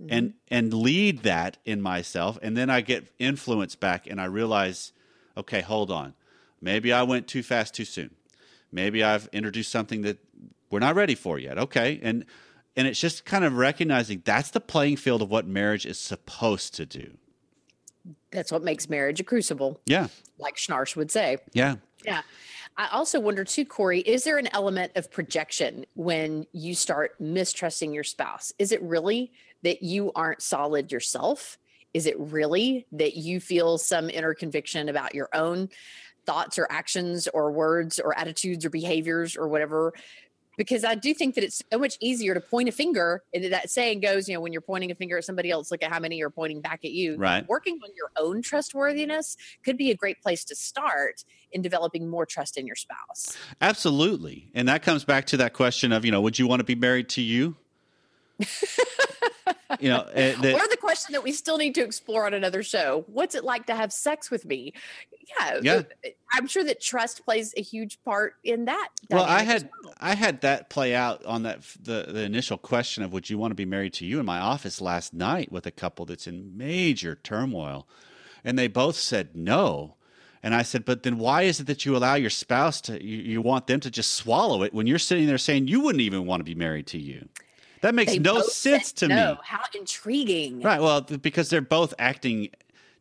Mm-hmm. 0.00 0.12
and 0.12 0.34
and 0.48 0.72
lead 0.72 1.24
that 1.24 1.56
in 1.64 1.82
myself, 1.82 2.38
and 2.40 2.56
then 2.56 2.70
I 2.70 2.82
get 2.82 3.08
influence 3.18 3.74
back, 3.74 4.06
and 4.06 4.20
I 4.20 4.26
realize, 4.26 4.92
okay, 5.36 5.60
hold 5.60 5.90
on, 5.90 6.14
maybe 6.60 6.92
I 6.92 7.02
went 7.02 7.26
too 7.26 7.42
fast 7.42 7.74
too 7.74 7.84
soon. 7.84 8.14
Maybe 8.70 9.02
I've 9.02 9.28
introduced 9.32 9.72
something 9.72 10.02
that 10.02 10.18
we're 10.70 10.78
not 10.78 10.94
ready 10.94 11.16
for 11.16 11.36
yet. 11.38 11.58
Okay, 11.58 11.98
and 12.00 12.24
and 12.76 12.86
it's 12.86 13.00
just 13.00 13.24
kind 13.24 13.44
of 13.44 13.54
recognizing 13.56 14.22
that's 14.24 14.50
the 14.50 14.60
playing 14.60 14.98
field 14.98 15.20
of 15.20 15.30
what 15.30 15.48
marriage 15.48 15.84
is 15.84 15.98
supposed 15.98 16.74
to 16.76 16.86
do. 16.86 17.16
That's 18.30 18.52
what 18.52 18.62
makes 18.62 18.88
marriage 18.88 19.18
a 19.18 19.24
crucible, 19.24 19.80
Yeah, 19.84 20.08
like 20.38 20.54
Schnarch 20.56 20.94
would 20.94 21.10
say. 21.10 21.38
yeah. 21.52 21.76
Yeah. 22.04 22.22
I 22.78 22.86
also 22.92 23.18
wonder 23.18 23.42
too, 23.44 23.64
Corey, 23.64 23.98
is 23.98 24.22
there 24.22 24.38
an 24.38 24.48
element 24.54 24.92
of 24.94 25.10
projection 25.10 25.84
when 25.94 26.46
you 26.52 26.76
start 26.76 27.20
mistrusting 27.20 27.92
your 27.92 28.04
spouse? 28.04 28.52
Is 28.56 28.70
it 28.70 28.80
really 28.82 29.32
that 29.64 29.82
you 29.82 30.12
aren't 30.14 30.40
solid 30.40 30.92
yourself? 30.92 31.58
Is 31.92 32.06
it 32.06 32.14
really 32.20 32.86
that 32.92 33.16
you 33.16 33.40
feel 33.40 33.78
some 33.78 34.08
inner 34.08 34.32
conviction 34.32 34.88
about 34.88 35.12
your 35.12 35.28
own 35.34 35.70
thoughts 36.24 36.56
or 36.56 36.68
actions 36.70 37.26
or 37.34 37.50
words 37.50 37.98
or 37.98 38.16
attitudes 38.16 38.64
or 38.64 38.70
behaviors 38.70 39.36
or 39.36 39.48
whatever? 39.48 39.92
Because 40.58 40.84
I 40.84 40.96
do 40.96 41.14
think 41.14 41.36
that 41.36 41.44
it's 41.44 41.62
so 41.72 41.78
much 41.78 41.96
easier 42.00 42.34
to 42.34 42.40
point 42.40 42.68
a 42.68 42.72
finger. 42.72 43.22
And 43.32 43.44
that 43.52 43.70
saying 43.70 44.00
goes, 44.00 44.28
you 44.28 44.34
know, 44.34 44.40
when 44.40 44.52
you're 44.52 44.60
pointing 44.60 44.90
a 44.90 44.94
finger 44.96 45.16
at 45.16 45.24
somebody 45.24 45.50
else, 45.52 45.70
look 45.70 45.84
at 45.84 45.90
how 45.90 46.00
many 46.00 46.16
you're 46.16 46.28
pointing 46.28 46.60
back 46.60 46.84
at 46.84 46.90
you. 46.90 47.16
Right. 47.16 47.48
Working 47.48 47.78
on 47.82 47.90
your 47.96 48.10
own 48.18 48.42
trustworthiness 48.42 49.36
could 49.64 49.78
be 49.78 49.92
a 49.92 49.94
great 49.94 50.20
place 50.20 50.44
to 50.46 50.56
start 50.56 51.24
in 51.52 51.62
developing 51.62 52.08
more 52.08 52.26
trust 52.26 52.58
in 52.58 52.66
your 52.66 52.76
spouse. 52.76 53.38
Absolutely. 53.60 54.50
And 54.52 54.68
that 54.68 54.82
comes 54.82 55.04
back 55.04 55.26
to 55.26 55.36
that 55.38 55.52
question 55.52 55.92
of, 55.92 56.04
you 56.04 56.10
know, 56.10 56.20
would 56.20 56.38
you 56.38 56.48
want 56.48 56.60
to 56.60 56.64
be 56.64 56.74
married 56.74 57.08
to 57.10 57.22
you? 57.22 57.54
you 59.80 59.88
know, 59.88 60.06
eh, 60.12 60.34
that- 60.40 60.54
or 60.54 60.68
the 60.68 60.76
question 60.76 61.12
that 61.12 61.22
we 61.22 61.32
still 61.32 61.56
need 61.56 61.74
to 61.76 61.82
explore 61.82 62.26
on 62.26 62.34
another 62.34 62.62
show 62.62 63.04
what's 63.06 63.34
it 63.34 63.44
like 63.44 63.66
to 63.66 63.74
have 63.74 63.92
sex 63.92 64.30
with 64.30 64.44
me 64.44 64.72
yeah 65.36 65.60
Yeah. 65.62 65.82
i'm 66.34 66.46
sure 66.46 66.64
that 66.64 66.80
trust 66.80 67.24
plays 67.24 67.52
a 67.56 67.62
huge 67.62 68.02
part 68.04 68.34
in 68.44 68.64
that 68.66 68.88
well, 69.10 69.24
I 69.24 69.42
had 69.42 69.68
well. 69.84 69.94
I 70.00 70.14
had 70.14 70.40
that 70.42 70.68
play 70.70 70.94
out 70.94 71.24
on 71.24 71.42
that 71.44 71.62
the 71.80 72.06
the 72.08 72.22
initial 72.22 72.58
question 72.58 73.02
of 73.02 73.12
would 73.12 73.28
you 73.30 73.38
want 73.38 73.50
to 73.52 73.54
be 73.56 73.64
married 73.64 73.92
to 73.94 74.06
you 74.06 74.20
in 74.20 74.26
my 74.26 74.38
office 74.38 74.80
last 74.80 75.12
night 75.14 75.50
with 75.50 75.66
a 75.66 75.70
couple 75.70 76.04
that's 76.06 76.26
in 76.26 76.56
major 76.56 77.14
turmoil, 77.14 77.86
and 78.44 78.58
they 78.58 78.68
both 78.68 78.96
said 78.96 79.34
no. 79.34 79.94
And 80.40 80.54
I 80.54 80.62
said, 80.62 80.84
but 80.84 81.02
then 81.02 81.18
why 81.18 81.42
is 81.42 81.58
it 81.58 81.66
that 81.66 81.84
you 81.84 81.96
allow 81.96 82.14
your 82.14 82.30
spouse 82.30 82.80
to 82.82 83.02
you, 83.04 83.16
you 83.18 83.42
want 83.42 83.66
them 83.66 83.80
to 83.80 83.90
just 83.90 84.12
swallow 84.14 84.62
it 84.62 84.72
when 84.72 84.86
you're 84.86 84.98
sitting 85.00 85.26
there 85.26 85.36
saying 85.38 85.66
you 85.66 85.80
wouldn't 85.80 86.00
even 86.02 86.26
want 86.26 86.40
to 86.40 86.44
be 86.44 86.54
married 86.54 86.86
to 86.88 86.98
you? 86.98 87.28
That 87.80 87.94
makes 87.94 88.12
They 88.12 88.18
no 88.20 88.42
sense 88.42 88.92
to 88.94 89.08
no. 89.08 89.32
me. 89.32 89.38
how 89.42 89.62
intriguing 89.74 90.60
Right. 90.62 90.80
Well, 90.80 91.00
because 91.00 91.50
they're 91.50 91.60
both 91.60 91.92
acting 91.98 92.50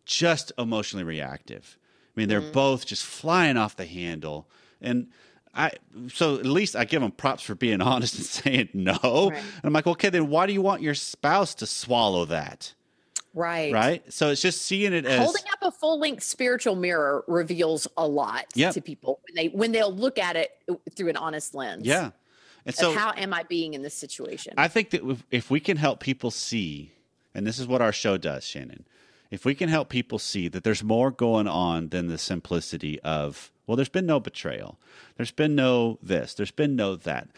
just 0.06 0.52
emotionally 0.58 1.04
reactive. 1.04 1.78
I 2.18 2.20
mean, 2.20 2.30
they're 2.30 2.42
Mm-hmm. 2.42 2.52
both 2.52 2.86
just 2.86 3.06
flying 3.06 3.58
off 3.58 3.76
the 3.76 3.86
handle. 3.86 4.48
And 4.82 5.08
I, 5.54 5.72
so 6.12 6.36
at 6.40 6.46
least 6.46 6.76
I 6.76 6.84
give 6.86 7.02
them 7.02 7.12
props 7.12 7.44
for 7.44 7.54
being 7.56 7.80
honest 7.92 8.16
and 8.16 8.26
saying 8.26 8.70
no. 8.74 8.98
Right. 9.04 9.38
And 9.38 9.64
I'm 9.64 9.74
like, 9.74 9.86
okay, 9.88 10.10
then 10.10 10.28
why 10.30 10.48
do 10.48 10.54
you 10.54 10.62
want 10.62 10.82
your 10.82 10.96
spouse 10.96 11.54
to 11.56 11.66
swallow 11.68 12.26
that? 12.26 12.74
right 13.34 13.72
Right. 13.72 14.12
So 14.12 14.30
it's 14.32 14.42
just 14.42 14.64
seeing 14.64 14.94
it 14.94 15.06
as 15.06 15.20
holding 15.24 15.44
up 15.54 15.60
a 15.62 15.72
full-length 15.72 16.24
spiritual 16.24 16.76
mirror 16.76 17.24
reveals 17.28 17.88
a 17.96 18.08
lot 18.08 18.46
Yep. 18.56 18.74
to 18.74 18.82
people 18.82 19.20
when 19.28 19.36
they 19.36 19.50
when 19.56 19.72
they'll 19.74 19.94
look 19.94 20.18
at 20.18 20.36
it 20.36 20.50
through 20.96 21.10
an 21.10 21.18
honest 21.18 21.54
lens 21.54 21.86
yeah. 21.86 22.12
And 22.66 22.74
so 22.74 22.94
how 22.96 23.12
am 23.16 23.34
i 23.36 23.44
being 23.44 23.76
in 23.76 23.84
this 23.84 23.94
situation 23.94 24.54
I 24.58 24.68
think 24.68 24.90
that 24.90 25.04
if, 25.08 25.24
if 25.30 25.52
we 25.52 25.60
can 25.60 25.78
help 25.78 26.00
people 26.00 26.32
see, 26.32 26.94
and 27.36 27.46
this 27.46 27.60
is 27.60 27.68
what 27.68 27.80
our 27.82 27.92
show 27.92 28.18
does, 28.18 28.44
Shannon, 28.44 28.86
if 29.32 29.46
we 29.46 29.56
can 29.56 29.70
help 29.70 29.90
people 29.90 30.20
see 30.20 30.48
that 30.48 30.64
there's 30.64 30.84
more 30.84 31.12
going 31.12 31.48
on 31.48 31.90
than 31.90 32.08
the 32.08 32.18
simplicity 32.18 33.00
of, 33.02 33.52
well, 33.66 33.76
there's 33.76 33.90
been 33.90 34.06
no 34.06 34.20
betrayal, 34.20 34.80
there's 35.18 35.32
been 35.32 35.56
no 35.56 36.00
this, 36.02 36.34
there's 36.34 36.52
been 36.52 36.76
no 36.76 36.96
that. 36.96 37.30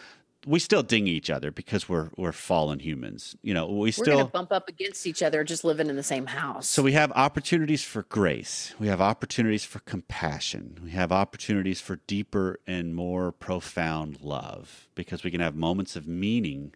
We 0.48 0.60
still 0.60 0.84
ding 0.84 1.06
each 1.06 1.30
other 1.30 1.52
because 1.52 1.90
we're 1.90 2.12
we're 2.16 2.32
fallen 2.32 2.80
humans. 2.80 3.36
You 3.42 3.54
know, 3.54 3.68
we 3.68 3.74
we're 3.76 3.92
still 3.92 4.26
bump 4.26 4.54
up 4.54 4.70
against 4.70 5.06
each 5.06 5.22
other 5.22 5.44
just 5.44 5.66
living 5.66 5.90
in 5.90 5.98
the 5.98 6.04
same 6.04 6.28
house 6.28 6.70
so 6.70 6.82
we 6.82 6.94
have 6.94 7.12
opportunities 7.12 7.84
for 7.84 8.04
grace. 8.04 8.74
We 8.80 8.88
have 8.88 9.02
opportunities 9.02 9.66
for 9.66 9.80
compassion. 9.80 10.80
We 10.82 10.92
have 10.92 11.12
opportunities 11.12 11.82
for 11.82 11.98
deeper 12.08 12.62
and 12.66 12.96
more 12.96 13.34
profound 13.34 14.22
love 14.22 14.88
because 14.96 15.26
we 15.26 15.32
can 15.32 15.42
have 15.42 15.56
moments 15.56 15.98
of 15.98 16.08
meaning 16.08 16.74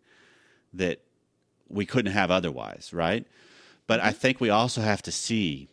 that 0.74 1.00
we 1.70 1.86
couldn't 1.86 2.12
have 2.12 2.32
otherwise, 2.32 2.92
right? 2.92 3.26
But 3.88 4.00
I 4.00 4.10
mm-hmm. 4.10 4.18
think 4.18 4.40
we 4.40 4.50
also 4.50 4.82
have 4.82 5.02
to 5.04 5.12
see 5.12 5.70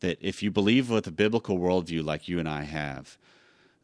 that 0.00 0.18
if 0.20 0.42
you 0.42 0.50
believe 0.50 0.90
with 0.90 1.06
a 1.06 1.10
biblical 1.12 1.58
worldview 1.58 2.04
like 2.04 2.28
you 2.28 2.38
and 2.38 2.48
I 2.48 2.62
have, 2.62 3.16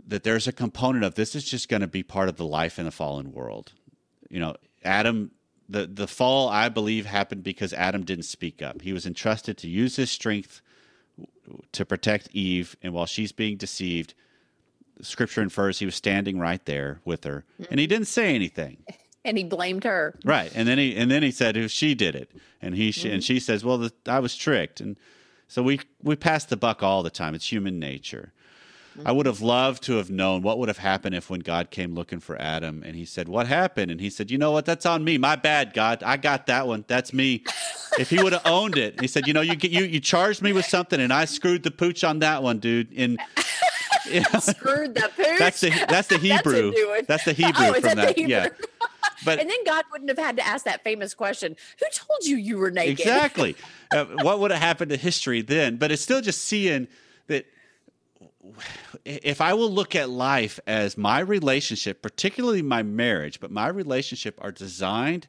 that 0.07 0.25
there's 0.25 0.49
a 0.49 0.53
component 0.53 1.05
of 1.05 1.15
this 1.15 1.35
is 1.35 1.45
just 1.45 1.69
going 1.69 1.81
to 1.81 1.87
be 1.87 2.03
part 2.03 2.29
of 2.29 2.37
the 2.37 2.45
life 2.45 2.79
in 2.79 2.85
the 2.85 2.91
fallen 2.91 3.33
world. 3.33 3.73
You 4.29 4.41
know, 4.41 4.57
Adam, 4.85 5.31
the, 5.69 5.87
the 5.87 6.07
fall, 6.07 6.49
I 6.49 6.69
believe, 6.69 7.07
happened 7.07 7.45
because 7.45 7.73
Adam 7.73 8.05
didn't 8.05 8.25
speak 8.25 8.62
up. 8.62 8.83
He 8.83 8.93
was 8.93 9.07
entrusted 9.07 9.57
to 9.59 9.69
use 9.69 9.97
his 9.97 10.11
strength 10.11 10.61
to 11.73 11.85
protect 11.85 12.29
Eve, 12.33 12.77
and 12.83 12.93
while 12.93 13.07
she's 13.07 13.33
being 13.33 13.57
deceived, 13.57 14.15
scripture 15.01 15.43
infers 15.43 15.79
he 15.79 15.85
was 15.85 15.95
standing 15.95 16.38
right 16.38 16.65
there 16.65 17.01
with 17.05 17.25
her, 17.25 17.45
and 17.71 17.79
he 17.79 17.87
mm-hmm. 17.87 17.91
didn't 17.91 18.09
say 18.09 18.35
anything. 18.35 18.79
and 19.24 19.38
he 19.38 19.44
blamed 19.44 19.85
her 19.85 20.14
Right, 20.24 20.50
and 20.54 20.66
then 20.68 20.78
he 20.78 20.96
and 20.96 21.11
then 21.11 21.22
he 21.22 21.30
said 21.30 21.56
"Who- 21.56 21.68
she 21.68 21.94
did 21.94 22.14
it, 22.14 22.30
and 22.61 22.74
he 22.74 22.90
sh 22.92 23.04
and 23.04 23.14
mm-hmm. 23.14 23.20
she 23.20 23.40
says, 23.40 23.64
"Well, 23.64 23.78
the, 23.78 23.92
I 24.06 24.18
was 24.18 24.37
tricked," 24.37 24.80
and 24.80 24.96
so 25.48 25.62
we 25.62 25.80
we 26.02 26.16
pass 26.16 26.44
the 26.44 26.56
buck 26.56 26.82
all 26.82 27.02
the 27.02 27.11
time. 27.11 27.35
It's 27.35 27.50
human 27.50 27.78
nature. 27.78 28.32
I 28.94 28.98
mm-hmm. 28.98 29.16
would 29.16 29.26
have 29.26 29.40
loved 29.40 29.82
to 29.85 29.94
have 29.96 30.11
known 30.11 30.42
what 30.42 30.58
would 30.58 30.68
have 30.68 30.76
happened 30.78 31.14
if 31.14 31.30
when 31.30 31.40
God 31.40 31.70
came 31.70 31.94
looking 31.94 32.20
for 32.20 32.38
Adam 32.40 32.82
and 32.85 32.94
he 32.94 33.04
said, 33.06 33.28
"What 33.28 33.46
happened?" 33.46 33.90
and 33.90 34.00
he 34.00 34.11
said, 34.11 34.30
"You 34.30 34.38
know 34.38 34.50
what? 34.52 34.66
That's 34.66 34.85
on 34.85 35.02
me. 35.02 35.16
My 35.18 35.37
bad, 35.37 35.72
God. 35.72 36.02
I 36.02 36.16
got 36.18 36.46
that 36.46 36.66
one. 36.66 36.85
That's 36.88 37.12
me." 37.12 37.44
if 37.98 38.11
he 38.11 38.22
would 38.22 38.32
have 38.32 38.46
owned 38.46 38.76
it, 38.76 39.00
he 39.00 39.06
said, 39.06 39.26
"You 39.26 39.32
know, 39.32 39.40
you 39.40 39.56
get 39.56 39.70
you 39.70 39.85
you 39.85 40.00
charged 40.00 40.42
me 40.42 40.52
with 40.52 40.66
something, 40.66 41.00
and 41.00 41.12
I 41.12 41.24
screwed 41.24 41.62
the 41.62 41.70
pooch 41.70 42.04
on 42.04 42.18
that 42.20 42.42
one, 42.42 42.58
dude." 42.58 42.92
And 42.96 43.18
you 44.11 44.20
know, 44.32 44.40
screwed 44.40 44.94
the 44.94 45.11
pooch 45.16 45.38
that's 45.38 45.61
the 45.61 45.70
that's 45.88 46.08
the 46.08 46.18
That's 46.18 46.22
Hebrew. 46.22 46.72
one. 46.88 47.04
That's 47.06 47.24
the 47.24 47.32
Hebrew 47.32 47.66
Oh, 47.66 47.72
from 47.74 47.82
that 47.82 47.96
that. 47.96 48.16
the 48.16 48.22
Yeah, 48.28 48.42
Hebrew? 48.44 48.56
But 49.24 49.38
and 49.38 49.48
then 49.48 49.64
God 49.64 49.85
wouldn't 49.90 50.11
have 50.11 50.18
had 50.18 50.37
to 50.37 50.46
ask 50.46 50.64
that 50.64 50.85
famous 50.85 51.14
question 51.14 51.56
Who 51.80 51.87
told 51.92 52.24
you 52.24 52.37
you 52.37 52.58
were 52.58 52.70
naked? 52.70 53.00
Exactly. 53.00 53.56
uh, 53.92 54.04
what 54.22 54.40
would 54.40 54.50
have 54.50 54.61
happened 54.61 54.90
to 54.90 54.96
history 54.96 55.42
then? 55.42 55.76
But 55.76 55.92
it's 55.92 56.02
still 56.02 56.20
just 56.20 56.42
seeing 56.44 56.88
that 57.28 57.46
if 59.04 59.40
I 59.40 59.54
will 59.54 59.70
look 59.70 59.94
at 59.94 60.11
life 60.11 60.58
as 60.66 60.98
my 60.98 61.20
relationship, 61.20 62.02
particularly 62.02 62.62
my 62.62 62.82
marriage, 62.82 63.40
but 63.40 63.50
my 63.50 63.68
relationship 63.68 64.38
are 64.42 64.52
designed 64.52 65.28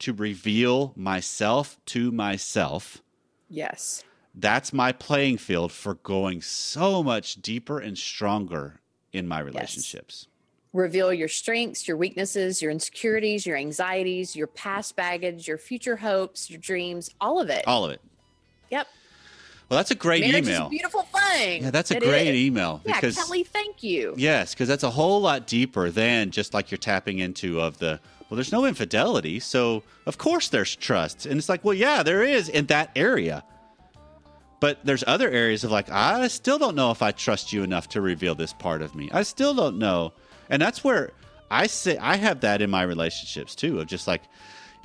to 0.00 0.12
reveal 0.12 0.92
myself 0.96 1.78
to 1.86 2.12
myself. 2.12 3.02
Yes. 3.48 4.04
That's 4.34 4.72
my 4.72 4.92
playing 4.92 5.38
field 5.38 5.72
for 5.72 5.94
going 5.94 6.40
so 6.40 7.02
much 7.02 7.42
deeper 7.42 7.78
and 7.78 7.98
stronger 7.98 8.80
in 9.12 9.28
my 9.28 9.40
relationships. 9.40 10.26
Reveal 10.72 11.12
your 11.12 11.28
strengths, 11.28 11.86
your 11.86 11.98
weaknesses, 11.98 12.62
your 12.62 12.70
insecurities, 12.70 13.44
your 13.46 13.56
anxieties, 13.56 14.34
your 14.34 14.46
past 14.46 14.96
baggage, 14.96 15.46
your 15.46 15.58
future 15.58 15.96
hopes, 15.96 16.48
your 16.50 16.60
dreams, 16.60 17.10
all 17.20 17.38
of 17.40 17.50
it. 17.50 17.66
All 17.66 17.84
of 17.84 17.90
it. 17.90 18.00
Yep. 18.70 18.86
Well, 19.68 19.76
that's 19.76 19.90
a 19.90 19.94
great 19.94 20.22
Marriage 20.22 20.46
email. 20.46 20.70
beautiful 20.70 21.02
thing. 21.02 21.62
yeah, 21.64 21.70
that's 21.70 21.90
a 21.90 21.96
It 21.98 22.02
great 22.02 22.28
is. 22.28 22.36
email 22.36 22.80
Yeah, 22.86 22.94
because 22.94 23.16
Kelly, 23.16 23.44
thank 23.44 23.82
you. 23.82 24.14
yes, 24.16 24.54
because 24.54 24.66
that's 24.68 24.82
a 24.82 24.90
whole 24.90 25.20
lot 25.20 25.46
deeper 25.46 25.90
than 25.90 26.30
just 26.30 26.54
like 26.54 26.70
you're 26.70 26.78
tapping 26.78 27.18
into 27.18 27.60
of 27.60 27.78
the 27.78 28.00
well. 28.30 28.36
There's 28.36 28.52
no 28.52 28.64
infidelity, 28.64 29.40
so 29.40 29.82
of 30.06 30.16
course 30.16 30.48
there's 30.48 30.74
trust, 30.74 31.26
and 31.26 31.36
it's 31.38 31.48
like, 31.50 31.64
well, 31.64 31.74
yeah, 31.74 32.02
there 32.02 32.22
is 32.22 32.48
in 32.48 32.66
that 32.66 32.90
area. 32.96 33.44
But 34.60 34.84
there's 34.84 35.04
other 35.06 35.28
areas 35.30 35.64
of 35.64 35.70
like, 35.70 35.90
I 35.90 36.28
still 36.28 36.58
don't 36.58 36.76
know 36.76 36.90
if 36.92 37.02
I 37.02 37.10
trust 37.12 37.52
you 37.52 37.62
enough 37.62 37.88
to 37.90 38.00
reveal 38.00 38.34
this 38.34 38.52
part 38.54 38.80
of 38.80 38.94
me. 38.94 39.10
I 39.12 39.22
still 39.22 39.54
don't 39.54 39.78
know. 39.78 40.12
And 40.52 40.60
that's 40.60 40.84
where 40.84 41.10
I 41.50 41.66
say 41.66 41.96
I 41.96 42.16
have 42.16 42.42
that 42.42 42.60
in 42.60 42.70
my 42.70 42.82
relationships 42.82 43.54
too, 43.54 43.80
of 43.80 43.86
just 43.86 44.06
like, 44.06 44.22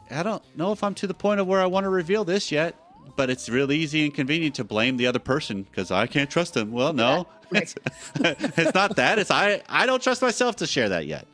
I 0.09 0.23
don't 0.23 0.41
know 0.57 0.71
if 0.71 0.81
I'm 0.81 0.95
to 0.95 1.07
the 1.07 1.13
point 1.13 1.41
of 1.41 1.45
where 1.45 1.61
I 1.61 1.65
want 1.65 1.83
to 1.83 1.89
reveal 1.89 2.23
this 2.23 2.51
yet. 2.51 2.75
But 3.15 3.29
it's 3.29 3.47
real 3.49 3.71
easy 3.71 4.05
and 4.05 4.13
convenient 4.13 4.55
to 4.55 4.63
blame 4.63 4.97
the 4.97 5.07
other 5.07 5.19
person 5.19 5.63
because 5.63 5.91
I 5.91 6.07
can't 6.07 6.29
trust 6.29 6.53
them. 6.53 6.71
Well, 6.71 6.93
no, 6.93 7.25
it's, 7.51 7.73
it's 8.15 8.73
not 8.73 8.97
that. 8.97 9.17
It's 9.17 9.31
I, 9.31 9.61
I 9.69 9.85
don't 9.85 10.03
trust 10.03 10.21
myself 10.21 10.57
to 10.57 10.67
share 10.67 10.89
that 10.89 11.07
yet. 11.07 11.25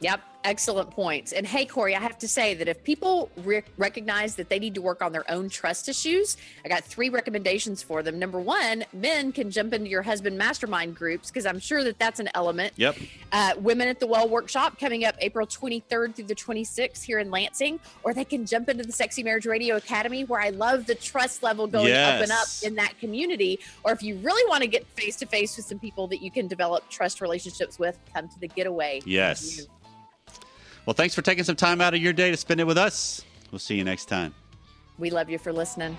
Yep, 0.00 0.20
excellent 0.46 0.90
points. 0.92 1.32
And 1.32 1.46
hey, 1.46 1.66
Corey, 1.66 1.94
I 1.94 2.00
have 2.00 2.18
to 2.18 2.28
say 2.28 2.54
that 2.54 2.68
if 2.68 2.82
people 2.84 3.30
re- 3.44 3.64
recognize 3.76 4.36
that 4.36 4.48
they 4.48 4.58
need 4.58 4.74
to 4.76 4.80
work 4.80 5.02
on 5.02 5.12
their 5.12 5.28
own 5.30 5.48
trust 5.48 5.88
issues, 5.88 6.36
I 6.64 6.68
got 6.68 6.84
three 6.84 7.08
recommendations 7.08 7.82
for 7.82 8.02
them. 8.02 8.18
Number 8.18 8.40
one, 8.40 8.84
men 8.92 9.32
can 9.32 9.50
jump 9.50 9.74
into 9.74 9.90
your 9.90 10.02
husband 10.02 10.38
mastermind 10.38 10.94
groups 10.94 11.30
because 11.30 11.46
I'm 11.46 11.58
sure 11.58 11.82
that 11.84 11.98
that's 11.98 12.20
an 12.20 12.30
element. 12.34 12.72
Yep. 12.76 12.96
Uh, 13.32 13.54
Women 13.58 13.88
at 13.88 13.98
the 13.98 14.06
Well 14.06 14.28
workshop 14.28 14.78
coming 14.78 15.04
up 15.04 15.16
April 15.20 15.46
23rd 15.46 16.14
through 16.14 16.24
the 16.26 16.34
26th 16.34 17.02
here 17.02 17.18
in 17.18 17.30
Lansing, 17.30 17.80
or 18.04 18.14
they 18.14 18.24
can 18.24 18.46
jump 18.46 18.68
into 18.68 18.84
the 18.84 18.92
Sexy 18.92 19.24
Marriage 19.24 19.46
Radio 19.46 19.76
Academy 19.76 20.24
where 20.24 20.40
I 20.40 20.50
love 20.50 20.86
the 20.86 20.94
trust 20.94 21.42
level 21.42 21.66
going 21.66 21.92
up 21.92 22.22
and 22.22 22.30
up 22.30 22.46
in 22.62 22.76
that 22.76 22.98
community. 23.00 23.58
Or 23.82 23.90
if 23.90 24.02
you 24.02 24.16
really 24.18 24.48
want 24.48 24.62
to 24.62 24.68
get 24.68 24.86
face 24.88 25.16
to 25.16 25.26
face 25.26 25.56
with 25.56 25.66
some 25.66 25.80
people 25.80 26.06
that 26.06 26.22
you 26.22 26.30
can 26.30 26.46
develop 26.46 26.88
trust 26.88 27.20
relationships 27.20 27.80
with, 27.80 27.98
come 28.14 28.28
to 28.28 28.38
the 28.38 28.48
getaway. 28.48 29.02
Yes. 29.04 29.66
Well, 30.86 30.94
thanks 30.94 31.14
for 31.16 31.22
taking 31.22 31.42
some 31.42 31.56
time 31.56 31.80
out 31.80 31.94
of 31.94 32.00
your 32.00 32.12
day 32.12 32.30
to 32.30 32.36
spend 32.36 32.60
it 32.60 32.64
with 32.64 32.78
us. 32.78 33.24
We'll 33.50 33.58
see 33.58 33.74
you 33.74 33.84
next 33.84 34.06
time. 34.06 34.34
We 34.98 35.10
love 35.10 35.28
you 35.28 35.36
for 35.36 35.52
listening. 35.52 35.96